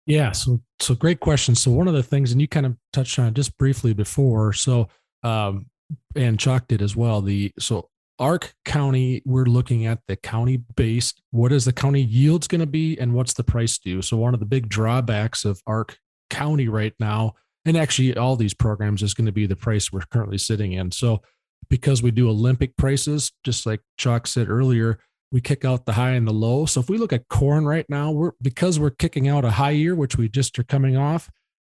Yeah, 0.07 0.33
so 0.33 0.61
so 0.81 0.95
great 0.95 1.21
question. 1.21 1.55
So 1.55 1.71
one 1.71 1.89
of 1.89 1.95
the 1.95 2.03
things, 2.03 2.33
and 2.33 2.41
you 2.41 2.49
kind 2.49 2.65
of 2.65 2.77
touched 2.93 3.19
on 3.19 3.27
it 3.27 3.35
just 3.35 3.59
briefly 3.59 3.93
before. 3.93 4.53
So 4.53 4.89
um, 5.23 5.67
and 6.15 6.39
Chuck 6.39 6.67
did 6.69 6.83
as 6.83 6.97
well. 6.97 7.21
The 7.23 7.53
so 7.59 7.89
ARC 8.19 8.55
County, 8.65 9.23
we're 9.25 9.45
looking 9.45 9.87
at 9.87 10.01
the 10.09 10.17
county 10.17 10.57
based. 10.77 11.23
What 11.31 11.53
is 11.53 11.65
the 11.65 11.73
county 11.73 12.03
yields 12.03 12.49
going 12.49 12.61
to 12.61 12.67
be, 12.67 12.99
and 12.99 13.15
what's 13.15 13.35
the 13.35 13.45
price 13.45 13.79
due? 13.79 14.03
So 14.03 14.17
one 14.17 14.35
of 14.35 14.41
the 14.41 14.47
big 14.47 14.69
drawbacks 14.69 15.45
of 15.45 15.63
ARC 15.67 15.99
County 16.31 16.69
right 16.69 16.95
now, 16.99 17.35
and 17.65 17.77
actually 17.77 18.17
all 18.17 18.37
these 18.37 18.55
programs, 18.55 19.03
is 19.03 19.15
going 19.15 19.27
to 19.27 19.33
be 19.33 19.47
the 19.47 19.57
price 19.57 19.93
we're 19.93 20.01
currently 20.11 20.39
sitting 20.39 20.73
in. 20.73 20.91
So 20.91 21.23
because 21.71 22.03
we 22.03 22.11
do 22.11 22.29
Olympic 22.29 22.77
prices, 22.77 23.33
just 23.45 23.67
like 23.67 23.81
Chuck 23.99 24.27
said 24.27 24.49
earlier, 24.49 24.99
we 25.31 25.41
kick 25.41 25.65
out 25.65 25.85
the 25.85 25.93
high 25.93 26.13
and 26.13 26.27
the 26.27 26.33
low. 26.33 26.67
So 26.67 26.81
if 26.81 26.89
we 26.89 26.99
look 26.99 27.13
at 27.13 27.29
corn 27.29 27.67
right 27.67 27.87
now, 27.89 28.11
we're 28.11 28.33
because 28.41 28.81
we're 28.81 28.91
kicking 28.91 29.29
out 29.29 29.45
a 29.45 29.51
high 29.51 29.73
year, 29.73 29.95
which 29.95 30.17
we 30.17 30.29
just 30.29 30.59
are 30.59 30.65
coming 30.65 30.97
off. 30.97 31.31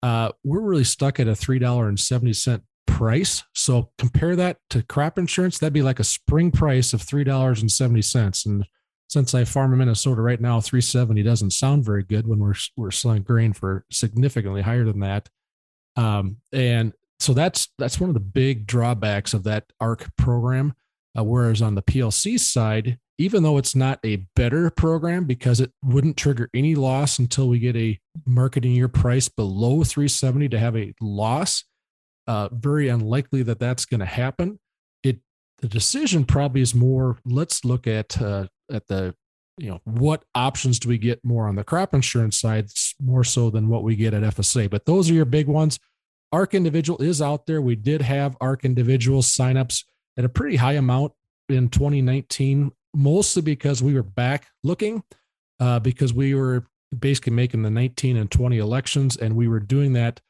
Uh, 0.01 0.32
we're 0.44 0.62
really 0.62 0.84
stuck 0.84 1.20
at 1.20 1.28
a 1.28 1.36
three 1.36 1.60
dollar 1.60 1.89
and 1.89 2.00
seventy 2.00 2.34
cent 2.34 2.63
price. 2.89 3.43
So 3.53 3.91
compare 3.98 4.36
that 4.36 4.58
to 4.72 4.84
crop 4.84 5.17
insurance. 5.17 5.60
That'd 5.60 5.74
be 5.74 5.81
like 5.81 6.00
a 6.00 6.03
spring 6.03 6.51
price 6.51 6.93
of 6.93 7.01
three 7.01 7.24
dollars 7.24 7.62
and 7.62 7.72
seventy 7.72 8.01
cents. 8.01 8.46
And 8.46 8.65
since 9.08 9.34
I 9.34 9.43
farm 9.43 9.74
in 9.74 9.79
Minnesota 9.79 10.22
right 10.22 10.41
now, 10.41 10.60
three 10.60 10.81
seventy 10.81 11.24
doesn't 11.24 11.51
sound 11.51 11.86
very 11.86 12.03
good 12.03 12.27
when 12.27 12.39
we're 12.39 12.55
we're 12.75 12.91
selling 12.91 13.24
grain 13.24 13.53
for 13.53 13.86
significantly 13.91 14.62
higher 14.62 14.84
than 14.84 15.00
that. 15.01 15.29
Um, 15.96 16.38
and 16.51 16.93
so 17.19 17.34
that's 17.34 17.69
that's 17.77 18.00
one 18.00 18.10
of 18.10 18.15
the 18.15 18.19
big 18.19 18.65
drawbacks 18.65 19.34
of 19.34 19.43
that 19.43 19.65
ARC 19.79 20.10
program. 20.17 20.74
Uh, 21.17 21.24
whereas 21.24 21.62
on 21.62 21.75
the 21.75 21.81
PLC 21.81 22.39
side, 22.39 23.00
even 23.17 23.43
though 23.43 23.58
it's 23.58 23.75
not 23.75 24.00
a 24.05 24.25
better 24.36 24.69
program 24.69 25.25
because 25.25 25.60
it 25.60 25.72
wouldn't 25.84 26.17
trigger 26.17 26.50
any 26.53 26.75
loss 26.75 27.19
until 27.19 27.50
we 27.50 27.60
get 27.60 27.75
a 27.75 28.00
marketing 28.25 28.72
year 28.72 28.88
price 28.88 29.27
below 29.27 29.84
370 29.84 30.50
to 30.50 30.60
have 30.60 30.77
a 30.77 30.93
loss, 31.01 31.65
uh, 32.30 32.48
very 32.52 32.90
unlikely 32.90 33.42
that 33.42 33.60
that's 33.60 33.86
going 33.86 34.02
to 34.02 34.06
happen. 34.06 34.60
It 35.02 35.20
the 35.58 35.68
decision 35.68 36.26
probably 36.26 36.62
is 36.62 36.76
more. 36.76 37.18
Let's 37.26 37.66
look 37.66 37.88
at 37.88 38.22
uh, 38.22 38.46
at 38.72 38.88
the 38.88 39.16
you 39.58 39.72
know 39.72 39.82
what 39.84 40.24
options 40.36 40.78
do 40.80 40.90
we 40.90 41.00
get 41.00 41.20
more 41.26 41.48
on 41.48 41.56
the 41.56 41.64
crop 41.64 41.96
insurance 41.96 42.40
side 42.40 42.68
more 43.02 43.24
so 43.24 43.50
than 43.50 43.68
what 43.68 43.84
we 43.84 43.96
get 43.96 44.14
at 44.14 44.22
FSA. 44.22 44.70
But 44.70 44.86
those 44.86 45.10
are 45.10 45.16
your 45.16 45.26
big 45.26 45.48
ones. 45.48 45.80
ARC 46.32 46.54
individual 46.54 47.02
is 47.02 47.20
out 47.20 47.48
there. 47.48 47.64
We 47.64 47.76
did 47.76 48.04
have 48.04 48.38
ARC 48.40 48.64
individual 48.64 49.24
signups 49.24 49.84
at 50.16 50.24
a 50.24 50.30
pretty 50.30 50.58
high 50.58 50.74
amount 50.74 51.14
in 51.50 51.70
2019, 51.70 52.72
mostly 52.94 53.42
because 53.42 53.82
we 53.82 53.96
were 53.96 54.04
back 54.04 54.46
looking, 54.64 55.02
uh, 55.60 55.80
because 55.80 56.14
we 56.14 56.36
were 56.36 56.68
basically 56.98 57.34
making 57.34 57.64
the 57.64 57.72
19 57.72 58.18
and 58.18 58.30
20 58.30 58.60
elections, 58.60 59.18
and 59.18 59.36
we 59.36 59.48
were 59.48 59.60
doing 59.60 59.94
that 59.94 60.22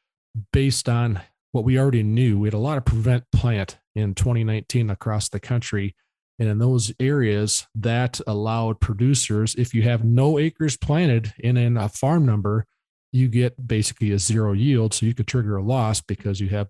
based 0.50 0.88
on 0.88 1.20
what 1.52 1.64
we 1.64 1.78
already 1.78 2.02
knew. 2.02 2.38
We 2.38 2.48
had 2.48 2.54
a 2.54 2.58
lot 2.58 2.78
of 2.78 2.84
prevent 2.84 3.24
plant 3.32 3.78
in 3.94 4.14
2019 4.14 4.90
across 4.90 5.28
the 5.28 5.40
country. 5.40 5.94
And 6.38 6.48
in 6.48 6.58
those 6.58 6.92
areas, 6.98 7.66
that 7.74 8.20
allowed 8.26 8.80
producers, 8.80 9.54
if 9.56 9.74
you 9.74 9.82
have 9.82 10.04
no 10.04 10.38
acres 10.38 10.76
planted 10.76 11.34
in, 11.38 11.56
in 11.56 11.76
a 11.76 11.88
farm 11.88 12.24
number, 12.24 12.64
you 13.12 13.28
get 13.28 13.66
basically 13.66 14.12
a 14.12 14.18
zero 14.18 14.52
yield. 14.52 14.94
So 14.94 15.06
you 15.06 15.14
could 15.14 15.26
trigger 15.26 15.56
a 15.56 15.62
loss 15.62 16.00
because 16.00 16.40
you 16.40 16.48
have 16.48 16.68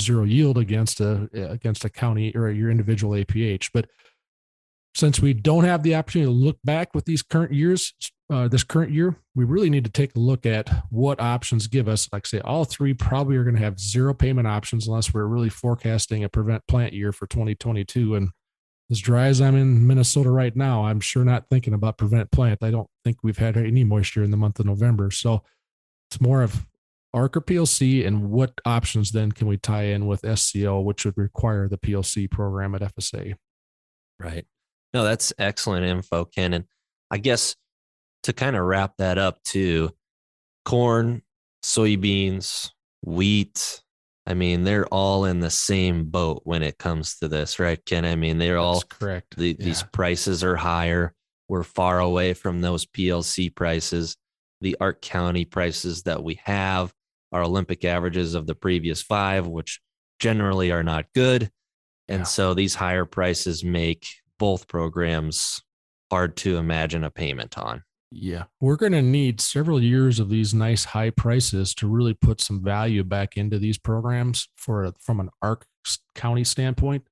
zero 0.00 0.24
yield 0.24 0.58
against 0.58 1.00
a 1.00 1.28
against 1.32 1.84
a 1.84 1.90
county 1.90 2.34
or 2.34 2.50
your 2.50 2.70
individual 2.70 3.14
APH. 3.14 3.70
But 3.72 3.86
since 4.94 5.20
we 5.20 5.32
don't 5.32 5.64
have 5.64 5.82
the 5.82 5.94
opportunity 5.94 6.30
to 6.30 6.36
look 6.36 6.58
back 6.64 6.94
with 6.94 7.04
these 7.04 7.22
current 7.22 7.52
years, 7.52 7.94
uh, 8.30 8.48
this 8.48 8.64
current 8.64 8.92
year, 8.92 9.16
we 9.34 9.44
really 9.44 9.70
need 9.70 9.84
to 9.84 9.90
take 9.90 10.14
a 10.16 10.20
look 10.20 10.46
at 10.46 10.68
what 10.90 11.20
options 11.20 11.66
give 11.66 11.88
us. 11.88 12.08
Like 12.12 12.26
say, 12.26 12.40
all 12.40 12.64
three 12.64 12.94
probably 12.94 13.36
are 13.36 13.44
going 13.44 13.56
to 13.56 13.62
have 13.62 13.80
zero 13.80 14.14
payment 14.14 14.46
options 14.46 14.86
unless 14.86 15.12
we're 15.12 15.26
really 15.26 15.48
forecasting 15.48 16.24
a 16.24 16.28
prevent 16.28 16.66
plant 16.66 16.92
year 16.92 17.12
for 17.12 17.26
2022. 17.26 18.14
And 18.14 18.30
as 18.90 19.00
dry 19.00 19.26
as 19.26 19.40
I'm 19.40 19.56
in 19.56 19.86
Minnesota 19.86 20.30
right 20.30 20.54
now, 20.54 20.84
I'm 20.84 21.00
sure 21.00 21.24
not 21.24 21.48
thinking 21.48 21.72
about 21.74 21.98
prevent 21.98 22.30
plant. 22.30 22.62
I 22.62 22.70
don't 22.70 22.88
think 23.04 23.18
we've 23.22 23.38
had 23.38 23.56
any 23.56 23.84
moisture 23.84 24.22
in 24.22 24.30
the 24.30 24.36
month 24.36 24.60
of 24.60 24.66
November, 24.66 25.10
so 25.10 25.42
it's 26.10 26.20
more 26.20 26.42
of 26.42 26.66
ARC 27.14 27.36
or 27.36 27.40
PLC, 27.40 28.06
and 28.06 28.30
what 28.30 28.60
options 28.64 29.12
then 29.12 29.32
can 29.32 29.46
we 29.46 29.56
tie 29.56 29.84
in 29.84 30.06
with 30.06 30.24
SCO, 30.38 30.80
which 30.80 31.04
would 31.04 31.16
require 31.16 31.68
the 31.68 31.78
PLC 31.78 32.30
program 32.30 32.74
at 32.74 32.82
FSA. 32.82 33.34
Right. 34.18 34.46
No, 34.94 35.04
that's 35.04 35.32
excellent 35.38 35.86
info, 35.86 36.24
Ken. 36.24 36.52
And 36.52 36.64
I 37.10 37.18
guess 37.18 37.56
to 38.24 38.32
kind 38.32 38.56
of 38.56 38.62
wrap 38.62 38.96
that 38.98 39.18
up 39.18 39.42
too, 39.42 39.90
corn, 40.64 41.22
soybeans, 41.64 42.70
wheat. 43.02 43.82
I 44.26 44.34
mean, 44.34 44.62
they're 44.64 44.86
all 44.86 45.24
in 45.24 45.40
the 45.40 45.50
same 45.50 46.04
boat 46.04 46.42
when 46.44 46.62
it 46.62 46.78
comes 46.78 47.18
to 47.18 47.28
this, 47.28 47.58
right, 47.58 47.84
Ken? 47.84 48.04
I 48.04 48.14
mean, 48.14 48.38
they're 48.38 48.58
all 48.58 48.82
correct. 48.82 49.36
The, 49.36 49.56
yeah. 49.58 49.64
These 49.64 49.82
prices 49.92 50.44
are 50.44 50.56
higher. 50.56 51.12
We're 51.48 51.64
far 51.64 51.98
away 51.98 52.34
from 52.34 52.60
those 52.60 52.86
PLC 52.86 53.54
prices. 53.54 54.16
The 54.60 54.76
ARC 54.80 55.02
County 55.02 55.44
prices 55.44 56.02
that 56.04 56.22
we 56.22 56.40
have 56.44 56.92
are 57.32 57.42
Olympic 57.42 57.84
averages 57.84 58.34
of 58.34 58.46
the 58.46 58.54
previous 58.54 59.02
five, 59.02 59.48
which 59.48 59.80
generally 60.20 60.70
are 60.70 60.84
not 60.84 61.06
good. 61.14 61.50
And 62.08 62.20
yeah. 62.20 62.24
so 62.24 62.54
these 62.54 62.74
higher 62.76 63.04
prices 63.04 63.64
make 63.64 64.06
both 64.42 64.66
programs 64.66 65.62
hard 66.10 66.36
to 66.36 66.56
imagine 66.56 67.04
a 67.04 67.10
payment 67.12 67.56
on. 67.56 67.80
Yeah, 68.10 68.46
we're 68.60 68.74
going 68.74 68.90
to 68.90 69.00
need 69.00 69.40
several 69.40 69.80
years 69.80 70.18
of 70.18 70.30
these 70.30 70.52
nice 70.52 70.84
high 70.84 71.10
prices 71.10 71.76
to 71.76 71.86
really 71.86 72.12
put 72.12 72.40
some 72.40 72.60
value 72.60 73.04
back 73.04 73.36
into 73.36 73.60
these 73.60 73.78
programs 73.78 74.48
for 74.56 74.92
from 74.98 75.20
an 75.20 75.30
ARC 75.42 75.64
county 76.16 76.42
standpoint. 76.42 77.04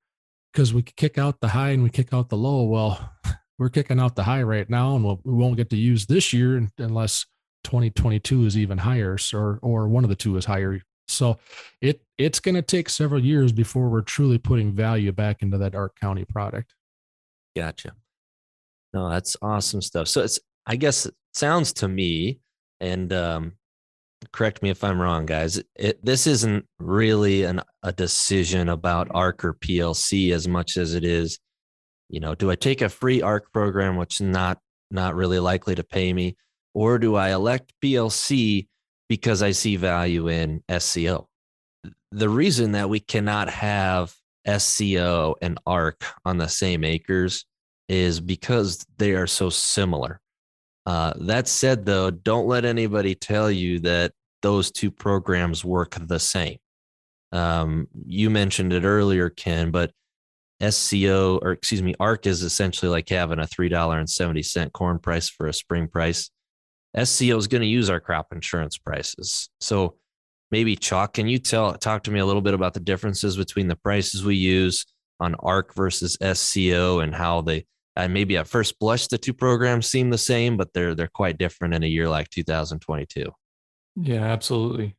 Because 0.52 0.74
we 0.74 0.82
kick 0.82 1.18
out 1.18 1.40
the 1.40 1.46
high 1.46 1.70
and 1.70 1.84
we 1.84 1.88
kick 1.88 2.12
out 2.12 2.30
the 2.30 2.36
low. 2.36 2.64
Well, 2.64 3.12
we're 3.60 3.68
kicking 3.68 4.00
out 4.00 4.16
the 4.16 4.24
high 4.24 4.42
right 4.42 4.68
now, 4.68 4.96
and 4.96 5.04
we 5.04 5.32
won't 5.32 5.56
get 5.56 5.70
to 5.70 5.76
use 5.76 6.06
this 6.06 6.32
year 6.32 6.66
unless 6.78 7.26
2022 7.62 8.44
is 8.44 8.58
even 8.58 8.78
higher, 8.78 9.16
or 9.32 9.60
or 9.62 9.86
one 9.86 10.02
of 10.02 10.10
the 10.10 10.16
two 10.16 10.36
is 10.36 10.46
higher. 10.46 10.82
So 11.06 11.38
it 11.80 12.02
it's 12.18 12.40
going 12.40 12.56
to 12.56 12.62
take 12.62 12.88
several 12.88 13.24
years 13.24 13.52
before 13.52 13.88
we're 13.88 14.02
truly 14.02 14.38
putting 14.38 14.72
value 14.72 15.12
back 15.12 15.42
into 15.42 15.58
that 15.58 15.76
ARC 15.76 15.94
County 16.00 16.24
product. 16.24 16.74
Gotcha. 17.56 17.92
No, 18.92 19.08
that's 19.08 19.36
awesome 19.40 19.82
stuff. 19.82 20.08
So 20.08 20.22
it's, 20.22 20.40
I 20.66 20.76
guess 20.76 21.06
it 21.06 21.14
sounds 21.32 21.72
to 21.74 21.88
me, 21.88 22.40
and 22.80 23.12
um, 23.12 23.52
correct 24.32 24.62
me 24.62 24.70
if 24.70 24.84
I'm 24.84 25.00
wrong, 25.00 25.26
guys. 25.26 25.62
It, 25.76 26.04
this 26.04 26.26
isn't 26.26 26.66
really 26.78 27.44
an, 27.44 27.62
a 27.82 27.92
decision 27.92 28.68
about 28.68 29.08
ARC 29.12 29.44
or 29.44 29.54
PLC 29.54 30.32
as 30.32 30.46
much 30.48 30.76
as 30.76 30.94
it 30.94 31.04
is, 31.04 31.38
you 32.08 32.20
know, 32.20 32.34
do 32.34 32.50
I 32.50 32.56
take 32.56 32.82
a 32.82 32.88
free 32.88 33.22
ARC 33.22 33.52
program, 33.52 33.96
which 33.96 34.20
not 34.20 34.58
not 34.90 35.14
really 35.14 35.38
likely 35.38 35.76
to 35.76 35.84
pay 35.84 36.12
me, 36.12 36.36
or 36.74 36.98
do 36.98 37.14
I 37.14 37.30
elect 37.30 37.72
PLC 37.82 38.66
because 39.08 39.42
I 39.42 39.52
see 39.52 39.76
value 39.76 40.28
in 40.28 40.62
SCO? 40.78 41.28
The 42.10 42.28
reason 42.28 42.72
that 42.72 42.88
we 42.88 42.98
cannot 42.98 43.48
have 43.48 44.12
SCO 44.58 45.36
and 45.42 45.58
ARC 45.66 46.04
on 46.24 46.38
the 46.38 46.48
same 46.48 46.84
acres 46.84 47.44
is 47.88 48.20
because 48.20 48.84
they 48.98 49.12
are 49.12 49.26
so 49.26 49.50
similar. 49.50 50.20
Uh, 50.86 51.12
that 51.20 51.48
said, 51.48 51.84
though, 51.84 52.10
don't 52.10 52.46
let 52.46 52.64
anybody 52.64 53.14
tell 53.14 53.50
you 53.50 53.80
that 53.80 54.12
those 54.42 54.70
two 54.70 54.90
programs 54.90 55.64
work 55.64 55.96
the 56.00 56.18
same. 56.18 56.56
Um, 57.32 57.88
you 58.06 58.30
mentioned 58.30 58.72
it 58.72 58.84
earlier, 58.84 59.30
Ken, 59.30 59.70
but 59.70 59.92
SCO 60.68 61.38
or 61.38 61.52
excuse 61.52 61.82
me, 61.82 61.94
ARC 62.00 62.26
is 62.26 62.42
essentially 62.42 62.90
like 62.90 63.08
having 63.08 63.38
a 63.38 63.46
three 63.46 63.68
dollar 63.68 63.98
and 63.98 64.10
seventy 64.10 64.42
cent 64.42 64.72
corn 64.72 64.98
price 64.98 65.28
for 65.28 65.46
a 65.46 65.52
spring 65.52 65.88
price. 65.88 66.30
SCO 66.96 67.36
is 67.36 67.46
going 67.46 67.62
to 67.62 67.68
use 67.68 67.88
our 67.88 68.00
crop 68.00 68.28
insurance 68.32 68.76
prices. 68.76 69.48
So 69.60 69.96
maybe 70.50 70.76
Chalk, 70.76 71.14
can 71.14 71.28
you 71.28 71.38
tell 71.38 71.74
talk 71.74 72.04
to 72.04 72.10
me 72.10 72.20
a 72.20 72.26
little 72.26 72.42
bit 72.42 72.54
about 72.54 72.74
the 72.74 72.80
differences 72.80 73.36
between 73.36 73.68
the 73.68 73.76
prices 73.76 74.24
we 74.24 74.36
use 74.36 74.86
on 75.18 75.34
ARC 75.36 75.74
versus 75.74 76.16
SCO 76.20 77.00
and 77.00 77.14
how 77.14 77.42
they 77.42 77.66
and 77.96 78.14
maybe 78.14 78.36
at 78.36 78.48
first 78.48 78.78
blush 78.78 79.08
the 79.08 79.18
two 79.18 79.34
programs 79.34 79.86
seem 79.86 80.10
the 80.10 80.18
same, 80.18 80.56
but 80.56 80.72
they're 80.72 80.94
they're 80.94 81.08
quite 81.08 81.38
different 81.38 81.74
in 81.74 81.82
a 81.82 81.88
year 81.88 82.08
like 82.08 82.30
2022. 82.30 83.26
Yeah, 83.96 84.24
absolutely. 84.24 84.96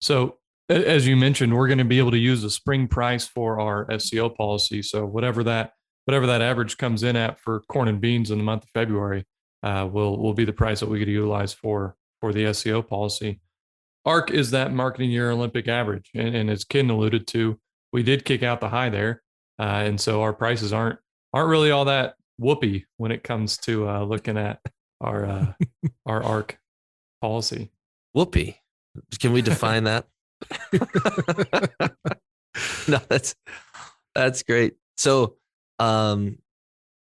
So 0.00 0.38
as 0.68 1.06
you 1.06 1.16
mentioned, 1.16 1.54
we're 1.54 1.66
going 1.66 1.78
to 1.78 1.84
be 1.84 1.98
able 1.98 2.12
to 2.12 2.18
use 2.18 2.44
a 2.44 2.50
spring 2.50 2.86
price 2.86 3.26
for 3.26 3.60
our 3.60 3.98
SCO 3.98 4.28
policy. 4.28 4.82
So 4.82 5.04
whatever 5.04 5.42
that 5.44 5.72
whatever 6.04 6.26
that 6.28 6.42
average 6.42 6.78
comes 6.78 7.02
in 7.02 7.16
at 7.16 7.38
for 7.38 7.60
corn 7.68 7.88
and 7.88 8.00
beans 8.00 8.30
in 8.30 8.38
the 8.38 8.44
month 8.44 8.64
of 8.64 8.70
February, 8.70 9.24
uh, 9.62 9.88
will 9.90 10.16
will 10.16 10.34
be 10.34 10.44
the 10.44 10.52
price 10.52 10.80
that 10.80 10.88
we 10.88 10.98
could 10.98 11.08
utilize 11.08 11.52
for 11.52 11.96
for 12.20 12.32
the 12.32 12.52
SCO 12.54 12.82
policy. 12.82 13.40
ARC 14.04 14.30
is 14.30 14.52
that 14.52 14.72
marketing 14.72 15.10
year 15.10 15.30
Olympic 15.30 15.68
average, 15.68 16.10
and, 16.14 16.34
and 16.34 16.50
as 16.50 16.64
Ken 16.64 16.90
alluded 16.90 17.26
to, 17.28 17.58
we 17.92 18.02
did 18.02 18.24
kick 18.24 18.42
out 18.42 18.60
the 18.60 18.68
high 18.68 18.88
there, 18.88 19.22
uh, 19.58 19.82
and 19.84 20.00
so 20.00 20.22
our 20.22 20.32
prices 20.32 20.72
aren't 20.72 20.98
aren't 21.32 21.48
really 21.48 21.70
all 21.70 21.84
that 21.84 22.14
whoopee 22.38 22.86
when 22.96 23.12
it 23.12 23.22
comes 23.22 23.58
to 23.58 23.88
uh, 23.88 24.02
looking 24.02 24.38
at 24.38 24.60
our 25.00 25.26
uh, 25.26 25.52
our 26.06 26.22
ARC 26.22 26.58
policy. 27.20 27.70
Whoopee. 28.14 28.56
Can 29.20 29.32
we 29.32 29.42
define 29.42 29.84
that? 29.84 30.06
no, 32.88 32.98
that's 33.08 33.34
that's 34.14 34.42
great. 34.42 34.74
So, 34.96 35.36
um, 35.78 36.38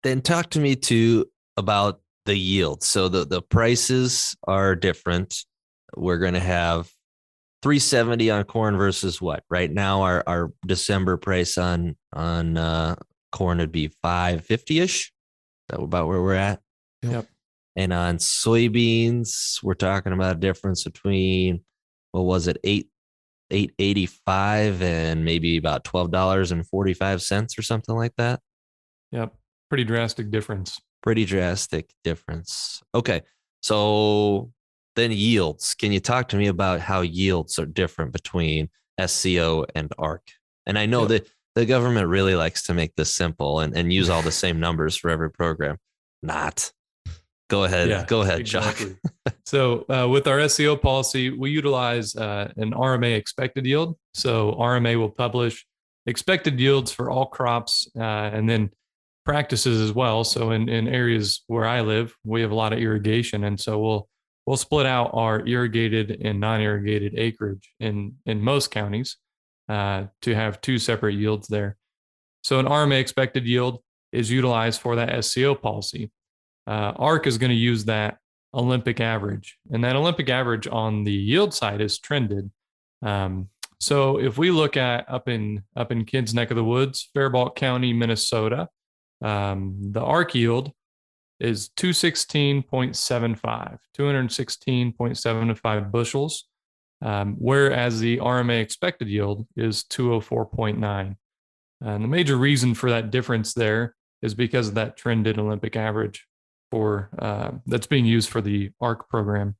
then 0.03 0.21
talk 0.21 0.51
to 0.51 0.59
me 0.59 0.75
too 0.75 1.25
about 1.57 2.01
the 2.25 2.37
yield. 2.37 2.83
So 2.83 3.09
the 3.09 3.25
the 3.25 3.41
prices 3.41 4.35
are 4.47 4.75
different. 4.75 5.45
We're 5.95 6.17
going 6.17 6.33
to 6.33 6.39
have 6.39 6.89
370 7.63 8.29
on 8.29 8.43
corn 8.43 8.77
versus 8.77 9.21
what? 9.21 9.43
Right 9.49 9.71
now, 9.71 10.01
our 10.01 10.23
our 10.27 10.51
December 10.65 11.17
price 11.17 11.57
on 11.57 11.95
on 12.11 12.57
uh, 12.57 12.95
corn 13.31 13.59
would 13.59 13.71
be 13.71 13.87
550 14.01 14.79
ish. 14.79 15.13
That 15.69 15.79
about 15.79 16.07
where 16.07 16.21
we're 16.21 16.35
at. 16.35 16.59
Yep. 17.01 17.27
And 17.75 17.91
on 17.91 18.17
soybeans, 18.17 19.63
we're 19.63 19.73
talking 19.73 20.13
about 20.13 20.35
a 20.35 20.39
difference 20.39 20.83
between 20.83 21.63
what 22.11 22.21
was 22.23 22.47
it, 22.47 22.57
eight 22.63 22.89
eight 23.49 23.73
eighty 23.79 24.05
five 24.05 24.81
and 24.81 25.23
maybe 25.23 25.57
about 25.57 25.83
twelve 25.83 26.11
dollars 26.11 26.51
and 26.51 26.67
forty 26.67 26.93
five 26.93 27.21
cents 27.21 27.57
or 27.57 27.61
something 27.61 27.95
like 27.95 28.13
that. 28.17 28.41
Yep, 29.11 29.33
pretty 29.69 29.83
drastic 29.83 30.31
difference. 30.31 30.79
Pretty 31.01 31.25
drastic 31.25 31.89
difference. 32.03 32.81
Okay, 32.93 33.21
so 33.61 34.51
then 34.95 35.11
yields. 35.11 35.73
Can 35.75 35.91
you 35.91 35.99
talk 35.99 36.29
to 36.29 36.37
me 36.37 36.47
about 36.47 36.79
how 36.79 37.01
yields 37.01 37.59
are 37.59 37.65
different 37.65 38.11
between 38.11 38.69
SCO 39.03 39.65
and 39.75 39.91
ARC? 39.97 40.27
And 40.65 40.77
I 40.77 40.85
know 40.85 41.01
Yep. 41.01 41.09
that 41.09 41.27
the 41.55 41.65
government 41.65 42.07
really 42.07 42.35
likes 42.35 42.63
to 42.63 42.73
make 42.73 42.95
this 42.95 43.13
simple 43.13 43.59
and, 43.59 43.75
and 43.75 43.91
use 43.93 44.09
all 44.09 44.21
the 44.21 44.31
same 44.31 44.59
numbers 44.59 44.95
for 44.95 45.09
every 45.09 45.29
program. 45.31 45.77
Not. 46.21 46.71
Go 47.49 47.65
ahead. 47.65 47.89
Yeah, 47.89 48.05
Go 48.07 48.21
ahead, 48.21 48.45
Chuck. 48.45 48.77
So 49.45 49.85
uh, 49.89 50.07
with 50.07 50.27
our 50.27 50.47
SCO 50.49 50.75
policy, 50.75 51.29
we 51.29 51.51
utilize 51.51 52.15
uh, 52.15 52.51
an 52.57 52.71
RMA 52.71 53.15
expected 53.15 53.65
yield. 53.65 53.97
So 54.13 54.53
RMA 54.53 54.97
will 54.97 55.09
publish 55.11 55.65
expected 56.07 56.59
yields 56.59 56.91
for 56.91 57.11
all 57.11 57.27
crops 57.27 57.87
uh, 57.95 58.01
and 58.01 58.49
then 58.49 58.71
practices 59.25 59.79
as 59.81 59.93
well. 59.93 60.23
So 60.23 60.51
in, 60.51 60.69
in 60.69 60.87
areas 60.87 61.43
where 61.47 61.65
I 61.65 61.81
live, 61.81 62.15
we 62.23 62.41
have 62.41 62.51
a 62.51 62.55
lot 62.55 62.73
of 62.73 62.79
irrigation, 62.79 63.43
and 63.43 63.59
so 63.59 63.79
we'll 63.79 64.09
we'll 64.45 64.57
split 64.57 64.85
out 64.85 65.11
our 65.13 65.45
irrigated 65.47 66.19
and 66.21 66.39
non-irrigated 66.39 67.13
acreage 67.17 67.71
in 67.79 68.15
in 68.25 68.41
most 68.41 68.71
counties 68.71 69.17
uh, 69.69 70.05
to 70.21 70.35
have 70.35 70.61
two 70.61 70.77
separate 70.77 71.15
yields 71.15 71.47
there. 71.47 71.77
So 72.43 72.59
an 72.59 72.65
RMA 72.65 72.99
expected 72.99 73.45
yield 73.45 73.81
is 74.11 74.29
utilized 74.29 74.81
for 74.81 74.95
that 74.97 75.23
SCO 75.23 75.55
policy 75.55 76.11
uh, 76.67 76.93
ARC 76.95 77.27
is 77.27 77.37
going 77.37 77.49
to 77.49 77.55
use 77.55 77.85
that 77.85 78.17
Olympic 78.53 78.99
average, 78.99 79.57
and 79.71 79.83
that 79.83 79.95
Olympic 79.95 80.29
average 80.29 80.67
on 80.67 81.03
the 81.03 81.11
yield 81.11 81.53
side 81.53 81.81
is 81.81 81.97
trended. 81.99 82.51
Um, 83.01 83.49
so 83.79 84.19
if 84.19 84.37
we 84.37 84.51
look 84.51 84.77
at 84.77 85.09
up 85.09 85.27
in 85.27 85.63
up 85.75 85.91
in 85.91 86.05
Ken's 86.05 86.33
neck 86.33 86.51
of 86.51 86.57
the 86.57 86.63
woods, 86.63 87.09
Faribault 87.13 87.55
County, 87.55 87.91
Minnesota, 87.93 88.69
um, 89.21 89.91
the 89.91 90.01
ARC 90.01 90.35
yield 90.35 90.71
is 91.43 91.69
216.75, 91.77 93.77
216.75 93.97 95.91
bushels, 95.91 96.45
um, 97.01 97.35
whereas 97.37 97.99
the 97.99 98.17
RMA 98.17 98.61
expected 98.61 99.09
yield 99.09 99.45
is 99.55 99.83
204.9. 99.83 101.15
And 101.81 102.03
the 102.03 102.07
major 102.07 102.37
reason 102.37 102.73
for 102.73 102.89
that 102.89 103.11
difference 103.11 103.53
there 103.53 103.95
is 104.21 104.33
because 104.33 104.69
of 104.69 104.75
that 104.75 104.95
trended 104.95 105.37
Olympic 105.37 105.75
average 105.75 106.25
for 106.71 107.09
uh, 107.19 107.51
that's 107.67 107.87
being 107.87 108.05
used 108.05 108.29
for 108.29 108.39
the 108.41 108.71
ARC 108.79 109.09
program. 109.09 109.57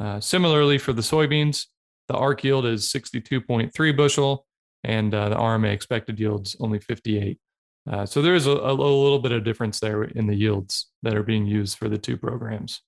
Uh, 0.00 0.20
similarly, 0.20 0.78
for 0.78 0.92
the 0.92 1.02
soybeans, 1.02 1.66
the 2.06 2.14
ARC 2.14 2.44
yield 2.44 2.64
is 2.64 2.86
62.3 2.92 3.96
bushel, 3.96 4.46
and 4.84 5.12
uh, 5.12 5.30
the 5.30 5.36
RMA 5.36 5.72
expected 5.72 6.20
yields 6.20 6.54
only 6.60 6.78
58. 6.78 7.40
Uh, 7.88 8.04
so 8.04 8.20
there 8.20 8.34
is 8.34 8.46
a, 8.46 8.50
a 8.50 8.72
little 8.72 9.18
bit 9.18 9.32
of 9.32 9.44
difference 9.44 9.80
there 9.80 10.04
in 10.04 10.26
the 10.26 10.34
yields 10.34 10.88
that 11.02 11.14
are 11.14 11.22
being 11.22 11.46
used 11.46 11.78
for 11.78 11.88
the 11.88 11.96
two 11.96 12.16
programs. 12.16 12.82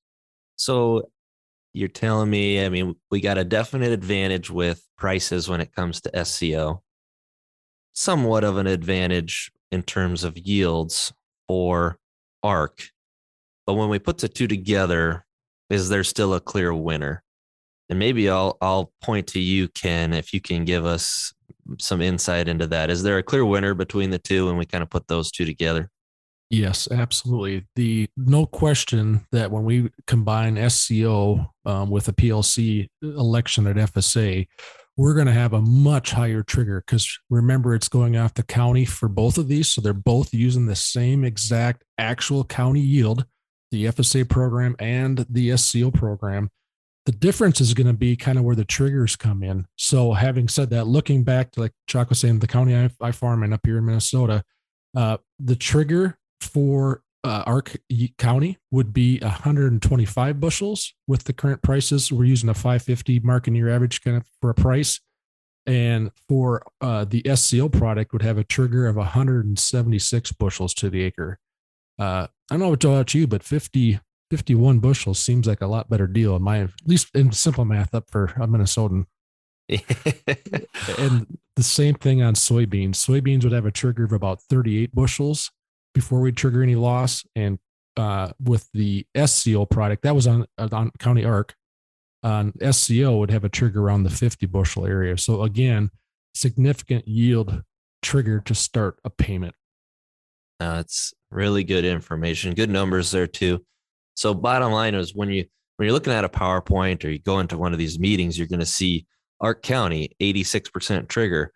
So 0.57 1.11
you're 1.73 1.89
telling 1.89 2.29
me, 2.29 2.65
I 2.65 2.69
mean, 2.69 2.97
we 3.11 3.21
got 3.21 3.39
a 3.39 3.45
definite 3.45 3.93
advantage 3.93 4.51
with 4.51 4.87
prices 4.99 5.49
when 5.49 5.61
it 5.61 5.75
comes 5.75 6.01
to 6.03 6.25
SCO, 6.25 6.83
somewhat 7.95 8.45
of 8.45 8.59
an 8.59 8.67
advantage 8.67 9.51
in 9.71 9.83
terms 9.83 10.25
of 10.25 10.37
yields 10.37 11.13
for 11.49 11.99
ARC. 12.43 12.83
But 13.67 13.75
when 13.75 13.89
we 13.89 13.99
put 13.99 14.19
the 14.19 14.29
two 14.29 14.49
together, 14.49 15.25
is 15.71 15.89
there 15.89 16.05
still 16.05 16.35
a 16.35 16.41
clear 16.41 16.75
winner? 16.75 17.23
And 17.89 17.99
maybe 17.99 18.29
I'll 18.29 18.57
I'll 18.61 18.93
point 19.01 19.29
to 19.29 19.41
you, 19.41 19.69
Ken, 19.69 20.13
if 20.13 20.33
you 20.33 20.41
can 20.41 20.65
give 20.65 20.85
us 20.85 21.33
some 21.79 22.01
insight 22.01 22.49
into 22.49 22.67
that. 22.69 22.91
Is 22.91 23.03
there 23.03 23.19
a 23.19 23.23
clear 23.23 23.45
winner 23.45 23.75
between 23.75 24.11
the 24.11 24.19
two 24.19 24.47
when 24.47 24.57
we 24.57 24.67
kind 24.67 24.83
of 24.83 24.91
put 24.91 25.09
those 25.09 25.31
two 25.31 25.45
together? 25.45 25.91
Yes, 26.51 26.89
absolutely. 26.91 27.65
The 27.77 28.09
no 28.17 28.45
question 28.45 29.25
that 29.31 29.53
when 29.53 29.63
we 29.65 29.91
combine 30.09 30.69
SCO 30.69 31.47
um, 31.65 31.91
with 31.91 32.09
a 32.09 32.13
PLC 32.13 32.89
election 33.03 33.69
at 33.69 33.77
FSA, 33.77 34.49
we're 34.97 35.15
going 35.15 35.29
to 35.29 35.33
have 35.33 35.53
a 35.53 35.63
much 35.63 36.11
higher 36.11 36.43
trigger 36.43 36.83
because 36.85 37.19
remember 37.31 37.75
it's 37.75 37.89
going 37.89 38.17
off 38.17 38.35
the 38.35 38.43
county 38.43 38.85
for 38.85 39.09
both 39.09 39.39
of 39.39 39.47
these, 39.47 39.69
so 39.69 39.81
they're 39.81 39.93
both 39.93 40.35
using 40.35 40.67
the 40.67 40.75
same 40.75 41.25
exact 41.25 41.85
actual 41.99 42.43
county 42.43 42.81
yield, 42.81 43.25
the 43.71 43.85
FSA 43.85 44.29
program 44.29 44.75
and 44.81 45.25
the 45.31 45.57
SCO 45.57 45.93
program. 45.93 46.51
The 47.07 47.13
difference 47.13 47.61
is 47.61 47.75
going 47.75 47.87
to 47.87 47.93
be 47.93 48.15
kind 48.15 48.39
of 48.39 48.45
where 48.45 48.55
the 48.55 48.65
triggers 48.65 49.17
come 49.17 49.43
in. 49.43 49.67
So, 49.77 50.13
having 50.13 50.49
said 50.49 50.71
that, 50.71 50.87
looking 50.87 51.25
back 51.25 51.53
to 51.53 51.61
like 51.61 51.73
Chuck 51.87 52.11
was 52.11 52.19
saying, 52.19 52.41
the 52.41 52.47
county 52.47 52.77
I, 52.77 52.91
I 53.01 53.11
farm 53.13 53.43
in 53.43 53.53
up 53.53 53.61
here 53.65 53.79
in 53.79 53.87
Minnesota, 53.87 54.45
uh, 54.95 55.17
the 55.39 55.57
trigger 55.57 56.19
for 56.41 57.03
uh, 57.23 57.43
Arc 57.47 57.77
County 58.19 58.59
would 58.71 58.93
be 58.93 59.19
125 59.19 60.41
bushels 60.41 60.95
with 61.07 61.25
the 61.25 61.33
current 61.33 61.63
prices. 61.63 62.11
We're 62.11 62.25
using 62.25 62.49
a 62.49 62.55
550 62.55 63.21
market 63.21 63.55
year 63.55 63.69
average 63.69 64.01
kind 64.03 64.17
of 64.17 64.25
for 64.41 64.51
a 64.51 64.55
price. 64.55 65.01
And 65.67 66.11
for 66.27 66.63
uh, 66.81 67.05
the 67.05 67.23
SCO 67.35 67.69
product 67.69 68.13
would 68.13 68.23
have 68.23 68.39
a 68.39 68.45
trigger 68.45 68.87
of 68.87 68.97
176 68.97 70.33
bushels 70.33 70.73
to 70.75 70.89
the 70.89 71.03
acre. 71.03 71.39
Uh, 71.99 72.27
I 72.51 72.57
don't 72.57 72.61
know 72.61 72.73
about 72.73 73.15
you, 73.15 73.27
but 73.27 73.43
50, 73.43 74.01
51 74.31 74.79
bushels 74.79 75.19
seems 75.19 75.47
like 75.47 75.61
a 75.61 75.67
lot 75.67 75.91
better 75.91 76.07
deal 76.07 76.37
in 76.37 76.43
my, 76.43 76.61
at 76.61 76.71
least 76.87 77.09
in 77.15 77.33
simple 77.33 77.65
math 77.65 77.95
up 77.95 78.11
for 78.11 78.27
a 78.37 78.47
Minnesotan. 78.47 79.07
and 80.99 81.39
the 81.57 81.63
same 81.63 81.95
thing 81.95 82.23
on 82.23 82.35
soybeans. 82.35 82.95
Soybeans 82.95 83.45
would 83.45 83.53
have 83.53 83.67
a 83.67 83.71
trigger 83.71 84.05
of 84.05 84.13
about 84.13 84.43
38 84.43 84.95
bushels 84.95 85.51
before 85.95 86.21
we 86.21 86.33
trigger 86.33 86.63
any 86.63 86.75
loss. 86.75 87.25
And 87.37 87.59
uh, 87.97 88.33
with 88.43 88.69
the 88.73 89.07
SCO 89.27 89.67
product, 89.67 90.03
that 90.03 90.15
was 90.15 90.27
on 90.27 90.47
on 90.59 90.91
County 90.99 91.25
Arc. 91.25 91.55
On 92.23 92.53
SCO 92.73 93.17
would 93.19 93.31
have 93.31 93.45
a 93.45 93.49
trigger 93.49 93.83
around 93.83 94.03
the 94.03 94.11
50 94.11 94.47
bushel 94.47 94.87
area. 94.87 95.17
So 95.17 95.43
again, 95.43 95.91
significant 96.35 97.09
yield 97.09 97.63
trigger 98.03 98.41
to 98.41 98.55
start 98.55 98.99
a 99.05 99.11
payment. 99.11 99.55
That's 100.59 101.15
really 101.31 101.65
good 101.65 101.85
information. 101.85 102.55
Good 102.55 102.71
numbers 102.71 103.11
there 103.11 103.27
too. 103.27 103.65
So 104.21 104.35
bottom 104.35 104.73
line 104.73 104.95
is 104.95 105.15
when 105.15 105.31
you 105.31 105.45
when 105.77 105.87
you're 105.87 105.95
looking 105.95 106.13
at 106.13 106.25
a 106.25 106.29
PowerPoint 106.29 107.05
or 107.05 107.11
you 107.11 107.19
go 107.19 107.39
into 107.39 107.57
one 107.57 107.73
of 107.73 107.79
these 107.79 107.99
meetings, 107.99 108.37
you're 108.37 108.47
going 108.47 108.61
to 108.61 108.67
see 108.67 109.07
Arc 109.41 109.63
County 109.63 110.11
86% 110.21 111.09
trigger, 111.09 111.53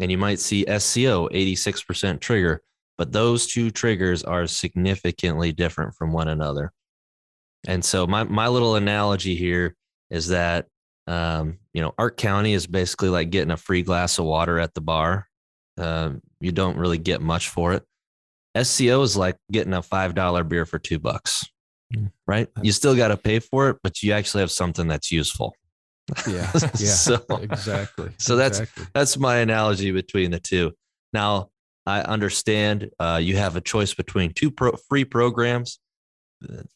and 0.00 0.10
you 0.10 0.18
might 0.18 0.40
see 0.40 0.64
SCO 0.66 1.28
86% 1.28 2.20
trigger 2.20 2.62
but 2.98 3.12
those 3.12 3.46
two 3.46 3.70
triggers 3.70 4.24
are 4.24 4.46
significantly 4.48 5.52
different 5.52 5.94
from 5.94 6.12
one 6.12 6.28
another. 6.28 6.72
And 7.66 7.84
so 7.84 8.06
my 8.06 8.24
my 8.24 8.48
little 8.48 8.74
analogy 8.74 9.36
here 9.36 9.76
is 10.10 10.28
that 10.28 10.66
um, 11.06 11.58
you 11.72 11.80
know 11.80 11.94
Arc 11.96 12.16
County 12.16 12.52
is 12.52 12.66
basically 12.66 13.08
like 13.08 13.30
getting 13.30 13.52
a 13.52 13.56
free 13.56 13.82
glass 13.82 14.18
of 14.18 14.26
water 14.26 14.58
at 14.58 14.74
the 14.74 14.80
bar. 14.80 15.28
Um, 15.78 16.20
you 16.40 16.50
don't 16.50 16.76
really 16.76 16.98
get 16.98 17.22
much 17.22 17.48
for 17.48 17.72
it. 17.72 17.84
SCO 18.60 19.02
is 19.02 19.16
like 19.16 19.36
getting 19.50 19.72
a 19.72 19.82
five 19.82 20.14
dollar 20.14 20.42
beer 20.42 20.66
for 20.66 20.78
two 20.78 20.98
bucks, 20.98 21.46
right? 22.26 22.48
You 22.62 22.72
still 22.72 22.96
got 22.96 23.08
to 23.08 23.16
pay 23.16 23.38
for 23.38 23.70
it, 23.70 23.76
but 23.82 24.02
you 24.02 24.12
actually 24.12 24.40
have 24.40 24.50
something 24.50 24.88
that's 24.88 25.10
useful. 25.10 25.54
Yeah, 26.26 26.50
yeah, 26.54 26.68
so, 26.70 27.22
exactly. 27.40 28.10
So 28.18 28.36
that's 28.36 28.60
exactly. 28.60 28.86
that's 28.94 29.18
my 29.18 29.36
analogy 29.38 29.90
between 29.90 30.30
the 30.30 30.40
two. 30.40 30.72
Now 31.12 31.50
I 31.86 32.00
understand 32.00 32.90
uh, 32.98 33.20
you 33.22 33.36
have 33.36 33.56
a 33.56 33.60
choice 33.60 33.94
between 33.94 34.32
two 34.32 34.50
pro- 34.50 34.76
free 34.88 35.04
programs. 35.04 35.78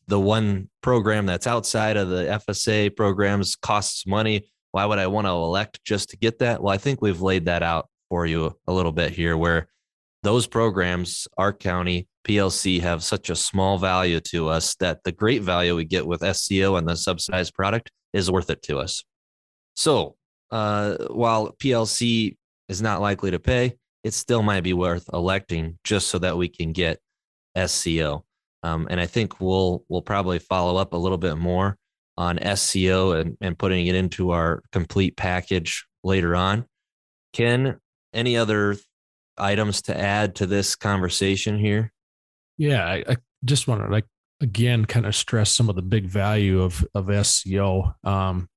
the 0.09 0.21
one 0.21 0.69
program 0.83 1.27
that's 1.27 1.47
outside 1.47 1.97
of 1.97 2.09
the 2.09 2.41
FSA 2.49 2.95
programs 2.97 3.57
costs 3.57 4.07
money. 4.07 4.49
Why 4.73 4.87
would 4.87 4.99
I 4.99 5.07
want 5.07 5.27
to 5.27 5.31
elect 5.31 5.85
just 5.85 6.11
to 6.11 6.17
get 6.17 6.39
that? 6.41 6.63
Well, 6.63 6.73
I 6.73 6.79
think 6.79 7.03
we've 7.03 7.21
laid 7.21 7.47
that 7.47 7.63
out 7.63 7.89
for 8.09 8.27
you 8.27 8.57
a 8.67 8.73
little 8.73 8.93
bit 8.93 9.13
here 9.13 9.37
where 9.37 9.69
those 10.23 10.47
programs, 10.47 11.29
our 11.37 11.53
County, 11.53 12.09
PLC 12.27 12.81
have 12.81 13.03
such 13.03 13.31
a 13.31 13.37
small 13.37 13.79
value 13.79 14.21
to 14.21 14.49
us 14.49 14.75
that 14.77 15.03
the 15.05 15.13
great 15.13 15.43
value 15.43 15.77
we 15.77 15.85
get 15.85 16.07
with 16.07 16.23
SCO 16.37 16.77
and 16.77 16.89
the 16.89 16.97
subsidized 16.97 17.55
product 17.55 17.91
is 18.13 18.31
worth 18.31 18.51
it 18.51 18.63
to 18.63 18.79
us. 18.79 19.03
So 19.75 20.17
uh, 20.51 20.97
while 21.11 21.55
PLC 21.63 22.37
is 22.69 22.83
not 22.83 23.01
likely 23.01 23.31
to 23.31 23.39
pay, 23.39 23.75
it 24.05 24.15
still 24.15 24.43
might 24.43 24.63
be 24.63 24.73
worth 24.73 25.09
electing 25.13 25.79
just 25.85 26.09
so 26.09 26.19
that 26.19 26.37
we 26.37 26.49
can 26.49 26.73
get 26.73 26.99
SCO. 27.67 28.25
Um, 28.63 28.87
and 28.91 29.01
I 29.01 29.07
think 29.07 29.41
we'll 29.41 29.85
we'll 29.89 30.03
probably 30.03 30.39
follow 30.39 30.77
up 30.77 30.93
a 30.93 30.97
little 30.97 31.19
bit 31.19 31.37
more 31.37 31.77
on 32.17 32.39
SCO 32.57 33.13
and, 33.13 33.37
and 33.41 33.59
putting 33.59 33.87
it 33.87 33.95
into 33.95 34.31
our 34.31 34.63
complete 34.71 35.17
package 35.17 35.87
later 36.05 36.37
on. 36.37 36.67
Ken, 37.33 37.79
any 38.13 38.37
other 38.37 38.77
items 39.39 39.83
to 39.83 39.99
add 39.99 40.37
to 40.37 40.47
this 40.47 40.77
conversation 40.77 41.59
here? 41.59 41.92
Yeah, 42.63 42.87
I, 42.87 43.03
I 43.09 43.17
just 43.45 43.67
want 43.67 43.83
to 43.83 43.91
like 43.91 44.05
again 44.41 44.85
kind 44.85 45.05
of 45.05 45.17
stress 45.17 45.51
some 45.51 45.69
of 45.69 45.75
the 45.75 45.83
big 45.83 46.07
value 46.07 46.63
of 46.63 46.87
of 46.95 47.11
SCO. 47.27 47.93
Um, 48.05 48.49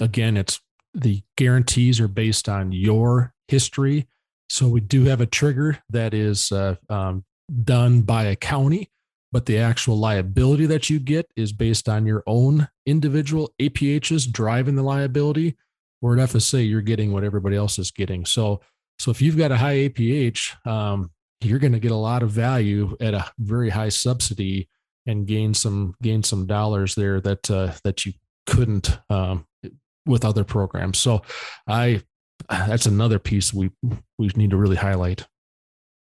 again, 0.00 0.38
it's 0.38 0.62
the 0.94 1.22
guarantees 1.36 2.00
are 2.00 2.08
based 2.08 2.48
on 2.48 2.72
your 2.72 3.34
history. 3.48 4.08
So 4.48 4.66
we 4.66 4.80
do 4.80 5.04
have 5.04 5.20
a 5.20 5.26
trigger 5.26 5.78
that 5.90 6.14
is 6.14 6.50
uh, 6.50 6.76
um, 6.88 7.26
done 7.64 8.00
by 8.00 8.24
a 8.24 8.34
county, 8.34 8.88
but 9.30 9.44
the 9.44 9.58
actual 9.58 9.98
liability 9.98 10.64
that 10.64 10.88
you 10.88 10.98
get 10.98 11.30
is 11.36 11.52
based 11.52 11.86
on 11.86 12.06
your 12.06 12.22
own 12.26 12.66
individual 12.86 13.52
APHs 13.60 14.32
driving 14.32 14.76
the 14.76 14.82
liability. 14.82 15.58
Or 16.00 16.18
at 16.18 16.30
FSA, 16.30 16.66
you're 16.66 16.80
getting 16.80 17.12
what 17.12 17.24
everybody 17.24 17.56
else 17.56 17.78
is 17.78 17.90
getting. 17.90 18.24
So, 18.24 18.62
so 18.98 19.10
if 19.10 19.20
you've 19.20 19.36
got 19.36 19.52
a 19.52 19.58
high 19.58 19.76
APH, 19.90 20.66
um, 20.66 21.10
you're 21.42 21.58
going 21.58 21.72
to 21.72 21.80
get 21.80 21.90
a 21.90 21.96
lot 21.96 22.22
of 22.22 22.30
value 22.30 22.96
at 23.00 23.14
a 23.14 23.30
very 23.38 23.70
high 23.70 23.88
subsidy 23.88 24.68
and 25.06 25.26
gain 25.26 25.54
some 25.54 25.94
gain 26.02 26.22
some 26.22 26.46
dollars 26.46 26.94
there 26.94 27.20
that 27.20 27.50
uh, 27.50 27.72
that 27.84 28.04
you 28.04 28.12
couldn't 28.46 28.98
um, 29.08 29.46
with 30.06 30.24
other 30.24 30.44
programs. 30.44 30.98
So 30.98 31.22
I 31.66 32.02
that's 32.48 32.86
another 32.86 33.18
piece 33.18 33.52
we 33.52 33.70
we 34.18 34.30
need 34.36 34.50
to 34.50 34.56
really 34.56 34.76
highlight. 34.76 35.26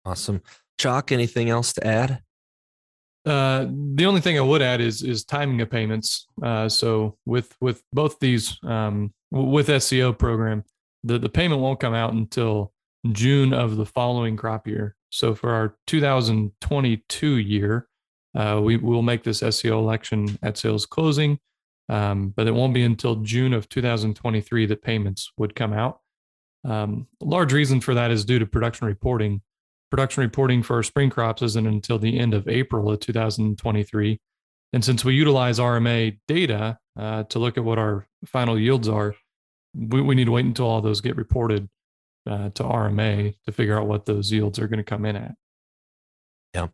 Awesome. 0.04 0.42
Chalk, 0.78 1.12
anything 1.12 1.50
else 1.50 1.72
to 1.74 1.86
add? 1.86 2.22
Uh, 3.26 3.66
the 3.94 4.06
only 4.06 4.22
thing 4.22 4.38
I 4.38 4.42
would 4.42 4.62
add 4.62 4.80
is 4.80 5.02
is 5.02 5.24
timing 5.24 5.60
of 5.60 5.70
payments. 5.70 6.26
Uh, 6.42 6.68
so 6.68 7.18
with 7.26 7.54
with 7.60 7.82
both 7.92 8.18
these 8.18 8.58
um, 8.62 9.12
with 9.30 9.82
SCO 9.82 10.12
program, 10.12 10.64
the 11.04 11.18
the 11.18 11.28
payment 11.28 11.60
won't 11.60 11.80
come 11.80 11.94
out 11.94 12.14
until 12.14 12.72
June 13.12 13.52
of 13.52 13.76
the 13.76 13.86
following 13.86 14.36
crop 14.36 14.66
year. 14.66 14.96
So 15.10 15.34
for 15.34 15.50
our 15.50 15.76
2022 15.86 17.36
year, 17.36 17.88
uh, 18.34 18.60
we 18.62 18.76
will 18.76 19.02
make 19.02 19.24
this 19.24 19.38
SCO 19.38 19.78
election 19.78 20.38
at 20.42 20.56
sales 20.56 20.86
closing. 20.86 21.38
Um, 21.88 22.32
but 22.36 22.46
it 22.46 22.54
won't 22.54 22.72
be 22.72 22.84
until 22.84 23.16
June 23.16 23.52
of 23.52 23.68
2023 23.68 24.66
that 24.66 24.82
payments 24.82 25.32
would 25.36 25.56
come 25.56 25.72
out. 25.72 25.98
Um, 26.64 27.08
large 27.20 27.52
reason 27.52 27.80
for 27.80 27.94
that 27.94 28.12
is 28.12 28.24
due 28.24 28.38
to 28.38 28.46
production 28.46 28.86
reporting. 28.86 29.42
Production 29.90 30.22
reporting 30.22 30.62
for 30.62 30.76
our 30.76 30.84
spring 30.84 31.10
crops 31.10 31.42
isn't 31.42 31.66
until 31.66 31.98
the 31.98 32.16
end 32.16 32.32
of 32.32 32.46
April 32.46 32.90
of 32.90 33.00
2023. 33.00 34.20
And 34.72 34.84
since 34.84 35.04
we 35.04 35.14
utilize 35.14 35.58
RMA 35.58 36.16
data 36.28 36.78
uh, 36.96 37.24
to 37.24 37.40
look 37.40 37.58
at 37.58 37.64
what 37.64 37.78
our 37.78 38.06
final 38.24 38.56
yields 38.56 38.88
are, 38.88 39.16
we, 39.74 40.00
we, 40.00 40.14
need 40.14 40.26
to 40.26 40.32
wait 40.32 40.44
until 40.44 40.66
all 40.66 40.80
those 40.80 41.00
get 41.00 41.16
reported 41.16 41.68
uh, 42.30 42.50
to 42.50 42.62
RMA 42.62 43.34
to 43.44 43.52
figure 43.52 43.78
out 43.78 43.86
what 43.86 44.06
those 44.06 44.32
yields 44.32 44.58
are 44.58 44.68
going 44.68 44.78
to 44.78 44.84
come 44.84 45.04
in 45.04 45.16
at. 45.16 45.34
Yeah. 46.54 46.68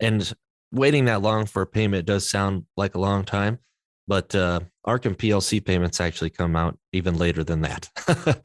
And 0.00 0.32
waiting 0.70 1.06
that 1.06 1.22
long 1.22 1.46
for 1.46 1.62
a 1.62 1.66
payment 1.66 2.06
does 2.06 2.28
sound 2.28 2.66
like 2.76 2.94
a 2.94 3.00
long 3.00 3.24
time 3.24 3.58
but 4.06 4.34
uh, 4.34 4.60
ARC 4.84 5.06
and 5.06 5.16
PLC 5.16 5.64
payments 5.64 6.00
actually 6.00 6.30
come 6.30 6.56
out 6.56 6.78
even 6.92 7.16
later 7.16 7.42
than 7.44 7.62
that. 7.62 7.88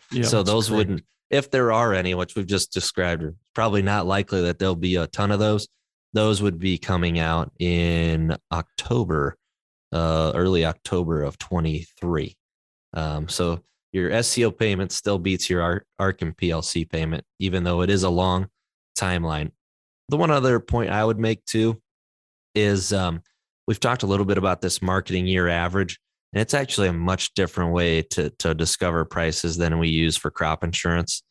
yeah, 0.12 0.24
so 0.24 0.44
those 0.44 0.72
wouldn't, 0.72 1.04
if 1.30 1.52
there 1.52 1.72
are 1.72 1.94
any, 1.94 2.16
which 2.16 2.36
we've 2.36 2.48
just 2.48 2.72
described, 2.72 3.24
probably 3.54 3.82
not 3.82 4.06
likely 4.06 4.42
that 4.44 4.60
there'll 4.60 4.76
be 4.76 4.96
a 4.96 5.08
ton 5.08 5.32
of 5.32 5.40
those. 5.40 5.68
Those 6.14 6.42
would 6.42 6.60
be 6.60 6.78
coming 6.78 7.20
out 7.20 7.52
in 7.60 8.36
October, 8.52 9.38
uh, 9.92 10.32
early 10.34 10.66
October 10.66 11.24
of 11.24 11.38
23. 11.38 12.36
Um, 12.94 13.28
so 13.28 13.62
your 13.92 14.22
SCO 14.22 14.52
payment 14.52 14.92
still 14.92 15.18
beats 15.18 15.50
your 15.50 15.84
ARC 16.00 16.22
and 16.22 16.36
PLC 16.36 16.90
payment, 16.90 17.24
even 17.40 17.64
though 17.64 17.82
it 17.82 17.90
is 17.90 18.04
a 18.04 18.10
long 18.10 18.48
timeline. 18.98 19.52
The 20.10 20.18
one 20.18 20.32
other 20.32 20.60
point 20.60 20.92
I 20.92 21.04
would 21.04 21.20
make 21.20 21.44
too 21.46 21.82
is 22.56 22.94
um, 22.94 23.22
we've 23.68 23.80
talked 23.80 24.04
a 24.04 24.08
little 24.08 24.26
bit 24.26 24.38
about 24.38 24.62
this 24.62 24.82
marketing 24.82 25.28
year 25.28 25.48
average, 25.48 26.00
and 26.34 26.42
it's 26.42 26.54
actually 26.54 26.88
a 26.88 26.94
much 26.94 27.34
different 27.34 27.74
way 27.74 28.02
to, 28.04 28.30
to 28.40 28.54
discover 28.54 29.06
prices 29.06 29.58
than 29.58 29.80
we 29.80 29.90
use 29.90 30.18
for 30.18 30.32
crop 30.32 30.64
insurance. 30.64 31.24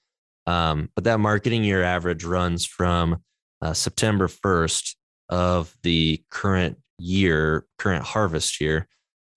Um, 0.47 0.89
but 0.95 1.05
that 1.05 1.21
marketing 1.21 1.63
year 1.63 1.83
average 1.83 2.25
runs 2.25 2.65
from 2.65 3.19
uh, 3.61 3.73
September 3.73 4.29
1st 4.29 4.95
of 5.29 5.75
the 5.83 6.23
current 6.31 6.79
year, 6.99 7.67
current 7.79 8.05
harvest 8.05 8.61
year, 8.61 8.89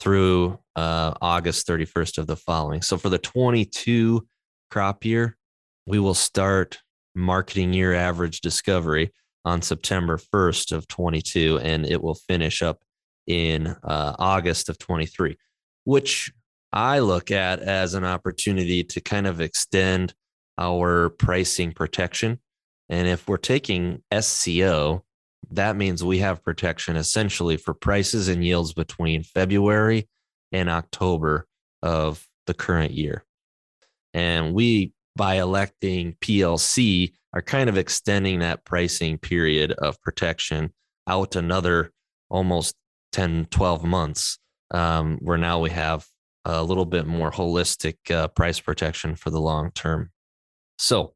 through 0.02 0.60
uh, 0.76 1.14
August 1.22 1.68
31st 1.68 2.18
of 2.18 2.28
the 2.28 2.36
following. 2.36 2.82
So 2.82 2.98
for 2.98 3.10
the 3.10 3.20
22 3.20 4.28
crop 4.72 5.06
year, 5.06 5.38
we 5.86 6.00
will 6.00 6.16
start 6.16 6.80
marketing 7.14 7.72
year 7.72 7.94
average 7.94 8.42
discovery 8.42 9.14
on 9.46 9.62
September 9.62 10.18
1st 10.18 10.72
of 10.72 10.88
22, 10.88 11.60
and 11.60 11.86
it 11.86 12.02
will 12.02 12.16
finish 12.16 12.62
up 12.62 12.82
in 13.28 13.68
uh, 13.68 14.16
August 14.18 14.70
of 14.70 14.78
23, 14.80 15.38
which 15.84 16.32
I 16.74 17.00
look 17.00 17.30
at 17.30 17.60
as 17.60 17.94
an 17.94 18.04
opportunity 18.04 18.84
to 18.84 19.02
kind 19.02 19.28
of 19.28 19.40
extend 19.40 20.14
our 20.58 21.10
pricing 21.10 21.74
protection. 21.74 22.40
And 22.90 23.08
if 23.08 23.28
we're 23.28 23.38
taking 23.38 24.04
SCO, 24.20 25.04
that 25.52 25.76
means 25.76 26.04
we 26.04 26.20
have 26.20 26.44
protection 26.44 26.96
essentially 26.96 27.58
for 27.58 27.74
prices 27.74 28.28
and 28.28 28.44
yields 28.44 28.74
between 28.74 29.24
February 29.24 30.08
and 30.52 30.70
October 30.70 31.48
of 31.82 32.26
the 32.48 32.54
current 32.54 32.92
year. 32.92 33.24
And 34.14 34.54
we, 34.54 34.94
by 35.16 35.36
electing 35.36 36.16
PLC, 36.22 37.14
are 37.34 37.42
kind 37.42 37.70
of 37.70 37.78
extending 37.78 38.40
that 38.40 38.66
pricing 38.66 39.18
period 39.18 39.72
of 39.72 40.02
protection 40.02 40.74
out 41.08 41.36
another 41.36 41.92
almost 42.30 42.76
10, 43.14 43.48
12 43.52 43.84
months, 43.84 44.38
um, 44.72 45.18
where 45.22 45.38
now 45.38 45.60
we 45.60 45.70
have 45.70 46.06
a 46.46 46.64
little 46.64 46.86
bit 46.86 47.06
more 47.06 47.32
holistic 47.32 47.96
uh, 48.10 48.28
price 48.30 48.60
protection 48.60 49.16
for 49.16 49.30
the 49.30 49.40
long 49.40 49.72
term. 49.72 50.10
So 50.78 51.14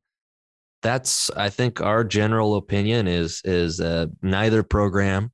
that's, 0.86 1.32
I 1.32 1.50
think, 1.50 1.82
our 1.82 2.04
general 2.04 2.58
opinion 2.58 3.08
is 3.08 3.42
is 3.44 3.82
uh, 3.82 4.06
neither 4.22 4.62
program 4.62 5.32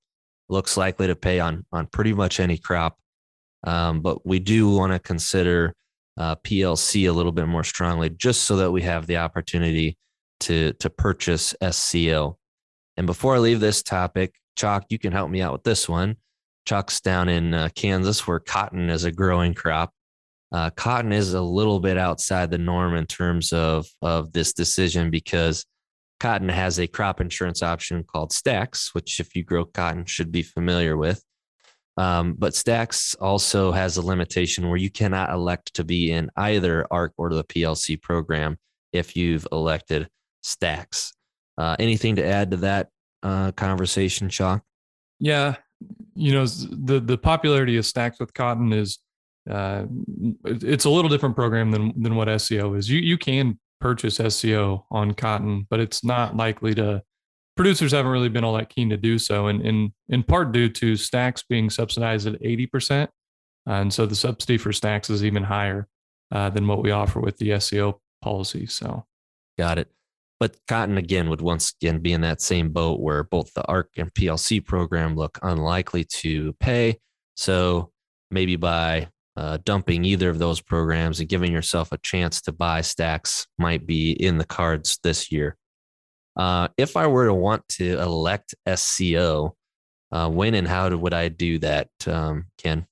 looks 0.47 0.77
likely 0.77 1.07
to 1.07 1.15
pay 1.15 1.41
on 1.41 1.65
on 1.73 1.87
pretty 1.87 2.13
much 2.13 2.39
any 2.39 2.57
crop, 2.57 2.97
um, 3.67 3.99
but 3.99 4.25
we 4.25 4.39
do 4.39 4.69
want 4.69 4.93
to 4.93 4.99
consider 4.99 5.75
uh, 6.17 6.35
PLC 6.37 7.09
a 7.09 7.11
little 7.11 7.33
bit 7.33 7.47
more 7.47 7.65
strongly, 7.65 8.09
just 8.09 8.45
so 8.45 8.55
that 8.55 8.71
we 8.71 8.81
have 8.83 9.07
the 9.07 9.17
opportunity 9.17 9.97
to 10.39 10.71
to 10.73 10.89
purchase 10.89 11.53
SCO. 11.69 12.37
And 12.95 13.05
before 13.05 13.35
I 13.35 13.39
leave 13.39 13.59
this 13.59 13.83
topic, 13.83 14.35
Chalk, 14.55 14.85
you 14.87 14.99
can 14.99 15.11
help 15.11 15.29
me 15.29 15.41
out 15.41 15.51
with 15.51 15.63
this 15.63 15.89
one. 15.89 16.15
Chuck's 16.65 17.01
down 17.01 17.27
in 17.27 17.53
uh, 17.53 17.67
Kansas 17.75 18.25
where 18.25 18.39
cotton 18.39 18.89
is 18.89 19.03
a 19.03 19.11
growing 19.11 19.53
crop. 19.53 19.91
Uh, 20.51 20.69
cotton 20.71 21.13
is 21.13 21.33
a 21.33 21.41
little 21.41 21.79
bit 21.79 21.97
outside 21.97 22.51
the 22.51 22.57
norm 22.57 22.95
in 22.95 23.05
terms 23.05 23.53
of, 23.53 23.87
of 24.01 24.33
this 24.33 24.53
decision 24.53 25.09
because 25.09 25.65
cotton 26.19 26.49
has 26.49 26.79
a 26.79 26.87
crop 26.87 27.21
insurance 27.21 27.63
option 27.63 28.03
called 28.03 28.33
STAX, 28.33 28.93
which, 28.93 29.19
if 29.19 29.35
you 29.35 29.43
grow 29.43 29.65
cotton, 29.65 30.05
should 30.05 30.31
be 30.31 30.43
familiar 30.43 30.97
with. 30.97 31.23
Um, 31.97 32.35
but 32.37 32.55
STAX 32.55 33.15
also 33.15 33.71
has 33.71 33.97
a 33.97 34.05
limitation 34.05 34.67
where 34.67 34.77
you 34.77 34.89
cannot 34.89 35.29
elect 35.29 35.73
to 35.75 35.83
be 35.83 36.11
in 36.11 36.29
either 36.35 36.85
ARC 36.91 37.13
or 37.17 37.33
the 37.33 37.43
PLC 37.43 38.01
program 38.01 38.57
if 38.93 39.15
you've 39.15 39.47
elected 39.51 40.07
STAX. 40.41 41.13
Uh, 41.57 41.75
anything 41.79 42.15
to 42.15 42.25
add 42.25 42.51
to 42.51 42.57
that 42.57 42.89
uh, 43.23 43.51
conversation, 43.51 44.29
Chalk? 44.29 44.63
Yeah, 45.19 45.55
you 46.15 46.33
know 46.33 46.45
the 46.45 46.99
the 46.99 47.17
popularity 47.17 47.77
of 47.77 47.85
STAX 47.85 48.19
with 48.19 48.33
cotton 48.33 48.73
is 48.73 48.99
uh, 49.49 49.85
it's 50.45 50.85
a 50.85 50.89
little 50.89 51.09
different 51.09 51.35
program 51.35 51.71
than 51.71 51.93
than 52.01 52.15
what 52.15 52.41
SCO 52.41 52.73
is. 52.75 52.89
You 52.89 52.99
you 52.99 53.17
can 53.17 53.59
purchase 53.79 54.17
SCO 54.17 54.85
on 54.91 55.13
cotton, 55.13 55.67
but 55.69 55.79
it's 55.79 56.03
not 56.03 56.35
likely 56.35 56.75
to 56.75 57.01
producers 57.55 57.91
haven't 57.91 58.11
really 58.11 58.29
been 58.29 58.43
all 58.43 58.53
that 58.53 58.69
keen 58.69 58.89
to 58.89 58.97
do 58.97 59.17
so, 59.17 59.47
and 59.47 59.61
in 59.65 59.93
in 60.09 60.23
part 60.23 60.51
due 60.51 60.69
to 60.69 60.95
STAX 60.95 61.43
being 61.43 61.69
subsidized 61.69 62.27
at 62.27 62.41
eighty 62.41 62.67
percent, 62.67 63.09
and 63.65 63.91
so 63.91 64.05
the 64.05 64.15
subsidy 64.15 64.57
for 64.57 64.71
STAX 64.71 65.09
is 65.09 65.25
even 65.25 65.43
higher 65.43 65.87
uh, 66.31 66.49
than 66.49 66.67
what 66.67 66.83
we 66.83 66.91
offer 66.91 67.19
with 67.19 67.37
the 67.37 67.59
SCO 67.59 67.99
policy. 68.21 68.67
So, 68.67 69.05
got 69.57 69.79
it. 69.79 69.89
But 70.39 70.57
Cotton 70.67 70.97
again 70.97 71.29
would 71.29 71.41
once 71.41 71.75
again 71.79 71.99
be 71.99 72.13
in 72.13 72.21
that 72.21 72.41
same 72.41 72.69
boat 72.69 72.99
where 72.99 73.23
both 73.23 73.53
the 73.53 73.63
ARC 73.67 73.89
and 73.97 74.11
PLC 74.11 74.65
program 74.65 75.15
look 75.15 75.37
unlikely 75.43 76.03
to 76.05 76.53
pay. 76.53 76.97
So 77.35 77.91
maybe 78.31 78.55
by 78.55 79.09
uh, 79.37 79.57
dumping 79.63 80.03
either 80.03 80.29
of 80.29 80.39
those 80.39 80.61
programs 80.61 81.19
and 81.19 81.29
giving 81.29 81.51
yourself 81.51 81.91
a 81.91 81.97
chance 81.99 82.41
to 82.41 82.51
buy 82.51 82.81
STAX 82.81 83.47
might 83.57 83.85
be 83.85 84.11
in 84.11 84.37
the 84.37 84.45
cards 84.45 84.99
this 85.03 85.31
year. 85.31 85.55
Uh, 86.35 86.67
if 86.77 86.97
I 86.97 87.07
were 87.07 87.27
to 87.27 87.33
want 87.33 87.67
to 87.69 87.99
elect 87.99 88.55
SCO, 88.73 89.55
uh, 90.11 90.29
when 90.29 90.53
and 90.55 90.67
how 90.67 90.89
would 90.95 91.13
I 91.13 91.29
do 91.29 91.59
that, 91.59 91.89
um, 92.07 92.47
Ken? 92.57 92.85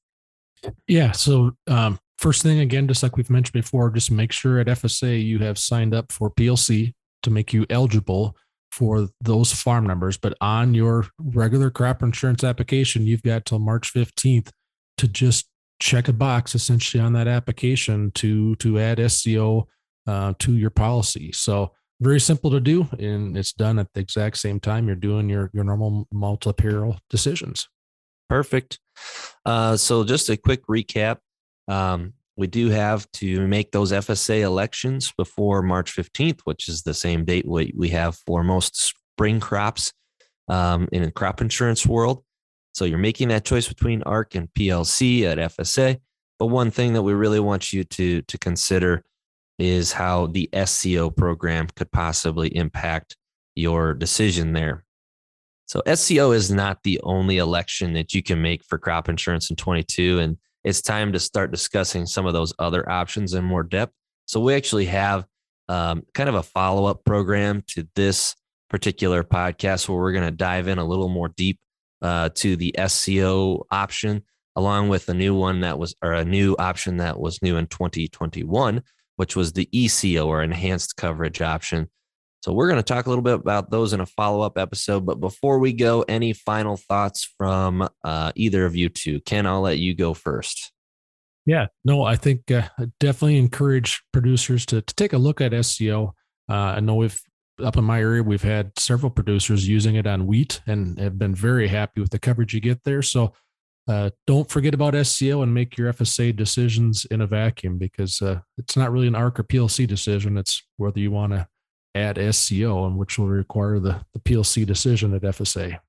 Yeah. 0.88 1.12
So, 1.12 1.52
um, 1.67 1.99
first 2.17 2.43
thing, 2.43 2.60
again, 2.60 2.88
just 2.88 3.04
like 3.04 3.17
we've 3.17 3.30
mentioned 3.30 3.54
before, 3.54 3.89
just 3.89 4.12
make 4.12 4.32
sure 4.32 4.60
at 4.60 4.67
FSA 4.67 5.23
you 5.23 5.39
have 5.39 5.58
signed 5.58 5.93
up 5.93 6.12
for 6.12 6.30
PLC 6.30 6.93
to 7.23 7.30
make 7.30 7.54
you 7.54 7.65
eligible 7.69 8.36
for 8.71 9.10
those 9.21 9.52
farm 9.52 9.86
numbers. 9.86 10.17
But 10.17 10.36
on 10.41 10.73
your 10.73 11.08
regular 11.17 11.69
crop 11.69 12.04
insurance 12.04 12.43
application, 12.43 13.06
you've 13.06 13.23
got 13.23 13.45
till 13.45 13.60
March 13.60 13.93
15th 13.93 14.52
to 14.97 15.08
just 15.08 15.49
check 15.80 16.08
a 16.08 16.13
box 16.13 16.56
essentially 16.56 17.02
on 17.02 17.13
that 17.13 17.28
application 17.28 18.12
to 18.12 18.56
to 18.58 18.80
add 18.80 19.00
SCO 19.12 19.68
uh, 20.08 20.34
to 20.39 20.58
your 20.58 20.70
policy. 20.70 21.32
So 21.32 21.74
very 22.02 22.20
simple 22.20 22.52
to 22.52 22.60
do, 22.60 22.88
and 22.98 23.38
it's 23.38 23.54
done 23.54 23.78
at 23.80 23.94
the 23.94 24.00
exact 24.00 24.38
same 24.38 24.60
time 24.60 24.88
you're 24.88 24.96
doing 24.96 25.30
your 25.30 25.50
your 25.54 25.63
normal 25.63 26.08
multi-peril 26.12 26.98
decisions. 27.10 27.68
Perfect. 28.30 28.80
Uh, 29.46 29.76
so 29.76 30.04
just 30.04 30.30
a 30.30 30.38
quick 30.38 30.65
recap. 30.68 31.18
Um, 31.68 32.13
we 32.38 32.48
do 32.48 32.70
have 32.70 33.12
to 33.13 33.46
make 33.48 33.72
those 33.72 33.92
FSA 33.92 34.42
elections 34.42 35.12
before 35.18 35.62
March 35.62 35.94
15th, 35.94 36.42
which 36.46 36.70
is 36.70 36.84
the 36.84 36.94
same 36.94 37.26
date 37.26 37.46
we, 37.46 37.74
we 37.76 37.89
have 37.89 38.15
for 38.26 38.44
most 38.44 38.80
spring 38.80 39.42
crops 39.42 39.92
um, 40.48 40.88
in 40.94 41.04
the 41.04 41.12
crop 41.12 41.42
insurance 41.42 41.86
world. 41.86 42.24
So 42.80 42.86
you're 42.86 42.98
making 42.98 43.28
that 43.28 43.44
choice 43.44 43.68
between 43.68 44.04
ARC 44.04 44.36
and 44.36 44.48
PLC 44.54 45.24
at 45.24 45.38
FSA. 45.38 46.00
But 46.39 46.46
one 46.46 46.72
thing 46.72 46.94
that 46.94 47.02
we 47.02 47.12
really 47.12 47.42
want 47.42 47.74
you 47.74 47.84
to, 47.84 48.22
to 48.22 48.38
consider 48.38 49.04
is 49.58 49.92
how 49.92 50.28
the 50.28 50.50
SCO 50.63 51.10
program 51.10 51.68
could 51.76 51.92
possibly 51.92 52.56
impact 52.56 53.18
your 53.54 53.94
decision 53.94 54.54
there. 54.54 54.86
So 55.65 55.82
SCO 55.94 56.32
is 56.32 56.50
not 56.52 56.84
the 56.84 57.02
only 57.04 57.39
election 57.39 57.92
that 57.96 58.13
you 58.13 58.24
can 58.24 58.42
make 58.42 58.63
for 58.63 58.78
crop 58.78 59.10
insurance 59.10 59.50
in 59.50 59.58
22. 59.58 60.20
And 60.20 60.38
it's 60.63 60.82
time 60.82 61.12
to 61.12 61.20
start 61.20 61.52
discussing 61.52 62.06
some 62.06 62.26
of 62.26 62.32
those 62.32 62.54
other 62.60 62.89
options 62.89 63.34
in 63.34 63.44
more 63.44 63.63
depth. 63.63 63.92
So 64.26 64.39
we 64.39 64.56
actually 64.56 64.86
have 64.86 65.26
um, 65.68 66.04
kind 66.13 66.30
of 66.30 66.36
a 66.36 66.44
follow 66.44 66.86
up 66.86 67.04
program 67.04 67.62
to 67.72 67.86
this 67.96 68.38
particular 68.70 69.26
podcast 69.26 69.89
where 69.89 69.98
we're 69.98 70.13
going 70.13 70.24
to 70.24 70.32
dive 70.32 70.70
in 70.70 70.78
a 70.78 70.86
little 70.86 71.10
more 71.10 71.28
deep 71.28 71.60
uh, 72.02 72.30
to 72.36 72.56
the 72.56 72.76
SCO 72.88 73.66
option, 73.72 74.24
along 74.56 74.90
with 74.90 75.10
a 75.10 75.14
new 75.14 75.36
one 75.36 75.62
that 75.62 75.78
was, 75.78 75.96
or 76.02 76.14
a 76.14 76.26
new 76.26 76.56
option 76.58 76.98
that 76.98 77.20
was 77.20 77.42
new 77.42 77.58
in 77.58 77.68
2021, 77.68 78.82
which 79.16 79.36
was 79.36 79.54
the 79.54 79.68
ECO 79.72 80.28
or 80.28 80.42
enhanced 80.42 80.96
coverage 80.96 81.42
option. 81.42 81.90
So 82.42 82.54
we're 82.54 82.70
going 82.70 82.80
to 82.80 82.84
talk 82.84 83.06
a 83.06 83.10
little 83.10 83.24
bit 83.24 83.34
about 83.34 83.70
those 83.70 83.92
in 83.92 84.00
a 84.00 84.06
follow 84.06 84.42
up 84.42 84.58
episode. 84.58 85.06
But 85.06 85.20
before 85.20 85.60
we 85.60 85.74
go, 85.74 86.04
any 86.04 86.32
final 86.32 86.78
thoughts 86.78 87.34
from 87.38 87.88
uh, 88.04 88.32
either 88.36 88.66
of 88.66 88.78
you 88.78 88.88
two? 88.88 89.20
Ken, 89.22 89.46
I'll 89.46 89.62
let 89.62 89.78
you 89.78 89.94
go 89.94 90.14
first. 90.14 90.72
Yeah, 91.46 91.68
no, 91.84 92.04
I 92.04 92.16
think 92.16 92.50
uh, 92.52 92.68
definitely 93.00 93.38
encourage 93.38 94.02
producers 94.14 94.66
to, 94.68 94.82
to 94.82 94.96
take 94.96 95.14
a 95.14 95.18
look 95.18 95.42
at 95.42 95.66
SCO. 95.66 96.14
Uh, 96.50 96.54
I 96.54 96.80
know 96.80 96.96
we've 96.96 97.20
up 97.62 97.78
in 97.78 97.84
my 97.84 98.00
area, 98.00 98.24
we've 98.24 98.41
had 98.41 98.72
several 98.78 99.10
producers 99.10 99.67
using 99.67 99.95
it 99.95 100.08
on 100.08 100.28
wheat 100.28 100.62
and 100.67 101.00
have 101.00 101.17
been 101.17 101.36
very 101.36 101.67
happy 101.67 102.02
with 102.02 102.12
the 102.12 102.19
coverage 102.19 102.54
you 102.54 102.60
get 102.60 102.84
there. 102.84 103.02
So 103.02 103.34
uh, 103.88 104.12
don't 104.28 104.50
forget 104.50 104.74
about 104.74 104.93
SCO 105.06 105.41
and 105.41 105.54
make 105.54 105.78
your 105.78 105.91
FSA 105.91 106.36
decisions 106.36 107.06
in 107.06 107.22
a 107.22 107.28
vacuum 107.28 107.78
because 107.78 108.22
uh, 108.22 108.39
it's 108.58 108.78
not 108.78 108.91
really 108.91 109.08
an 109.08 109.15
ARC 109.15 109.39
or 109.39 109.43
PLC 109.43 109.88
decision. 109.88 110.38
It's 110.38 110.63
whether 110.78 111.00
you 111.00 111.12
want 111.12 111.34
to 111.34 111.48
add 111.95 112.17
SCO 112.36 112.86
and 112.86 112.98
which 112.98 113.17
will 113.17 113.28
require 113.28 113.80
the, 113.80 114.06
the 114.13 114.19
PLC 114.19 114.65
decision 114.65 115.13
at 115.13 115.24
FSA. 115.24 115.80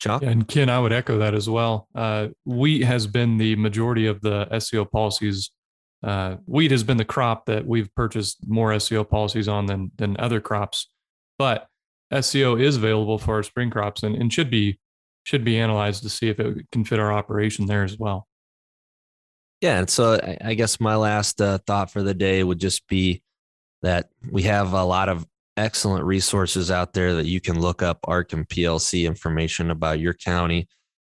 Chuck? 0.00 0.22
And 0.22 0.46
Ken, 0.46 0.68
I 0.68 0.78
would 0.78 0.92
echo 0.92 1.18
that 1.18 1.34
as 1.34 1.48
well. 1.48 1.88
Uh, 1.94 2.28
wheat 2.44 2.84
has 2.84 3.06
been 3.06 3.38
the 3.38 3.56
majority 3.56 4.06
of 4.06 4.20
the 4.20 4.58
SCO 4.58 4.84
policies 4.84 5.50
uh, 6.04 6.36
wheat 6.44 6.70
has 6.70 6.84
been 6.84 6.98
the 6.98 7.04
crop 7.04 7.46
that 7.46 7.66
we've 7.66 7.92
purchased 7.94 8.46
more 8.46 8.78
SCO 8.78 9.04
policies 9.04 9.48
on 9.48 9.66
than 9.66 9.90
than 9.96 10.16
other 10.18 10.40
crops, 10.40 10.88
but 11.38 11.66
SCO 12.20 12.56
is 12.56 12.76
available 12.76 13.18
for 13.18 13.36
our 13.36 13.42
spring 13.42 13.70
crops 13.70 14.02
and, 14.02 14.14
and 14.14 14.32
should 14.32 14.50
be 14.50 14.78
should 15.24 15.44
be 15.44 15.58
analyzed 15.58 16.02
to 16.02 16.10
see 16.10 16.28
if 16.28 16.38
it 16.38 16.66
can 16.70 16.84
fit 16.84 16.98
our 16.98 17.10
operation 17.10 17.64
there 17.64 17.84
as 17.84 17.98
well. 17.98 18.28
Yeah, 19.62 19.78
and 19.78 19.88
so 19.88 20.20
I, 20.22 20.36
I 20.44 20.54
guess 20.54 20.78
my 20.78 20.96
last 20.96 21.40
uh, 21.40 21.58
thought 21.66 21.90
for 21.90 22.02
the 22.02 22.12
day 22.12 22.44
would 22.44 22.58
just 22.58 22.86
be 22.86 23.22
that 23.80 24.10
we 24.30 24.42
have 24.42 24.74
a 24.74 24.84
lot 24.84 25.08
of 25.08 25.26
excellent 25.56 26.04
resources 26.04 26.70
out 26.70 26.92
there 26.92 27.14
that 27.14 27.26
you 27.26 27.40
can 27.40 27.58
look 27.58 27.82
up 27.82 27.98
ARC 28.04 28.34
and 28.34 28.46
PLC 28.46 29.06
information 29.06 29.70
about 29.70 30.00
your 30.00 30.12
county, 30.12 30.68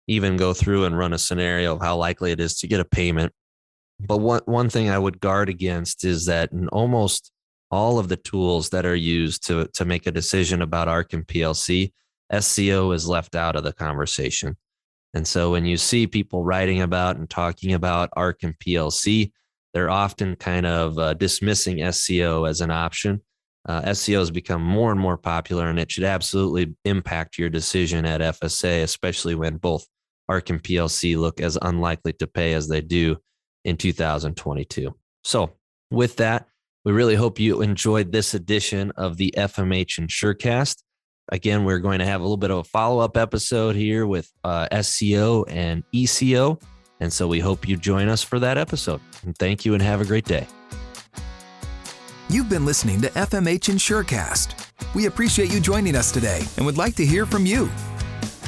even 0.07 0.37
go 0.37 0.52
through 0.52 0.85
and 0.85 0.98
run 0.98 1.14
a 1.14 1.18
scenario 1.18 1.74
of 1.74 1.81
how 1.81 1.96
likely 1.96 2.31
it 2.31 2.40
is 2.40 2.59
to 2.59 2.66
get 2.66 2.81
a 2.81 2.85
payment 2.85 3.33
but 4.07 4.19
one, 4.19 4.43
one 4.47 4.69
thing 4.69 4.91
I 4.91 4.99
would 4.99 5.21
guard 5.21 5.49
against 5.49 6.05
is 6.05 6.27
that 6.27 6.53
in 6.53 6.69
almost 6.69 7.31
all 7.71 7.99
of 7.99 8.09
the 8.09 8.17
tools 8.17 8.71
that 8.71 8.85
are 8.85 8.97
used 8.97 9.47
to, 9.47 9.67
to 9.75 9.85
make 9.85 10.07
a 10.07 10.12
decision 10.12 10.62
about 10.62 10.88
ARC 10.88 11.12
and 11.12 11.27
PLC, 11.27 11.93
SCO 12.38 12.93
is 12.93 13.09
left 13.09 13.35
out 13.35 13.57
of 13.57 13.65
the 13.65 13.73
conversation. 13.73 14.57
And 15.15 15.27
so 15.27 15.53
when 15.53 15.67
you 15.67 15.77
see 15.77 16.07
people 16.07 16.45
writing 16.45 16.83
about 16.83 17.17
and 17.17 17.29
talking 17.29 17.75
about 17.75 18.11
ARC 18.15 18.43
and 18.43 18.59
PLC, 18.59 19.33
they're 19.75 19.91
often 19.91 20.37
kind 20.37 20.67
of 20.67 20.99
uh, 20.99 21.15
dismissing 21.15 21.91
SCO 21.93 22.45
as 22.45 22.61
an 22.61 22.71
option. 22.71 23.21
Uh, 23.69 23.95
SCO 23.95 24.19
has 24.19 24.31
become 24.31 24.62
more 24.62 24.91
and 24.91 25.01
more 25.01 25.17
popular, 25.17 25.69
and 25.69 25.79
it 25.79 25.91
should 25.91 26.05
absolutely 26.05 26.75
impact 26.85 27.38
your 27.38 27.49
decision 27.49 28.05
at 28.05 28.21
FSA, 28.21 28.83
especially 28.83 29.35
when 29.35 29.57
both 29.57 29.87
ARC 30.29 30.51
and 30.51 30.62
PLC 30.62 31.17
look 31.17 31.41
as 31.41 31.59
unlikely 31.62 32.12
to 32.15 32.27
pay 32.27 32.55
as 32.55 32.69
they 32.69 32.81
do 32.81 33.17
in 33.64 33.77
2022. 33.77 34.94
So, 35.25 35.53
with 35.90 36.16
that, 36.16 36.46
we 36.85 36.92
really 36.92 37.14
hope 37.14 37.38
you 37.38 37.62
enjoyed 37.62 38.11
this 38.11 38.35
edition 38.35 38.90
of 38.96 39.16
the 39.16 39.33
FMH 39.37 40.01
Insurecast. 40.01 40.83
Again, 41.31 41.64
we're 41.64 41.79
going 41.79 42.01
to 42.01 42.07
have 42.07 42.20
a 42.20 42.25
little 42.25 42.37
bit 42.37 42.51
of 42.51 42.59
a 42.59 42.64
follow 42.64 42.98
up 42.98 43.16
episode 43.16 43.77
here 43.77 44.07
with 44.07 44.31
uh, 44.42 44.66
SCO 44.83 45.44
and 45.44 45.85
ECO. 45.92 46.59
And 46.98 47.12
so 47.12 47.29
we 47.29 47.40
hope 47.40 47.68
you 47.68 47.77
join 47.77 48.09
us 48.09 48.22
for 48.22 48.38
that 48.40 48.59
episode. 48.59 49.01
And 49.25 49.37
thank 49.38 49.64
you 49.64 49.75
and 49.75 49.83
have 49.83 50.01
a 50.01 50.05
great 50.05 50.25
day. 50.25 50.46
You've 52.29 52.48
been 52.48 52.64
listening 52.64 53.01
to 53.03 53.09
FMH 53.11 53.70
Insurecast. 53.72 54.94
We 54.94 55.07
appreciate 55.07 55.53
you 55.53 55.61
joining 55.61 55.94
us 55.94 56.11
today 56.11 56.42
and 56.57 56.66
would 56.66 56.79
like 56.79 56.96
to 56.96 57.07
hear 57.07 57.27
from 57.27 57.46
you. 57.46 57.70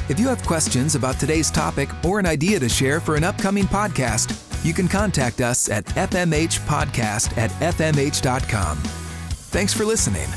If 0.09 0.19
you 0.19 0.27
have 0.27 0.43
questions 0.43 0.95
about 0.95 1.19
today's 1.19 1.49
topic 1.49 1.89
or 2.03 2.19
an 2.19 2.25
idea 2.25 2.59
to 2.59 2.69
share 2.69 2.99
for 2.99 3.15
an 3.15 3.23
upcoming 3.23 3.65
podcast, 3.65 4.54
you 4.63 4.73
can 4.73 4.87
contact 4.87 5.41
us 5.41 5.69
at 5.69 5.85
fmhpodcast 5.85 7.37
at 7.37 7.51
fmh.com. 7.51 8.77
Thanks 8.77 9.73
for 9.73 9.85
listening. 9.85 10.27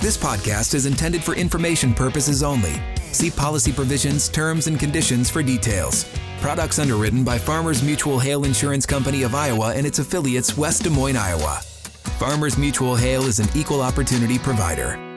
This 0.00 0.16
podcast 0.18 0.74
is 0.74 0.86
intended 0.86 1.22
for 1.24 1.34
information 1.34 1.94
purposes 1.94 2.42
only. 2.42 2.74
See 3.12 3.30
policy 3.30 3.72
provisions, 3.72 4.28
terms, 4.28 4.66
and 4.66 4.78
conditions 4.78 5.30
for 5.30 5.42
details. 5.42 6.04
Products 6.40 6.78
underwritten 6.78 7.24
by 7.24 7.38
Farmers 7.38 7.82
Mutual 7.82 8.18
Hail 8.18 8.44
Insurance 8.44 8.84
Company 8.84 9.22
of 9.22 9.34
Iowa 9.34 9.72
and 9.74 9.86
its 9.86 10.00
affiliates, 10.00 10.58
West 10.58 10.82
Des 10.82 10.90
Moines, 10.90 11.16
Iowa. 11.16 11.60
Farmers 12.18 12.58
Mutual 12.58 12.96
Hail 12.96 13.22
is 13.22 13.38
an 13.38 13.48
equal 13.56 13.80
opportunity 13.80 14.38
provider. 14.38 15.13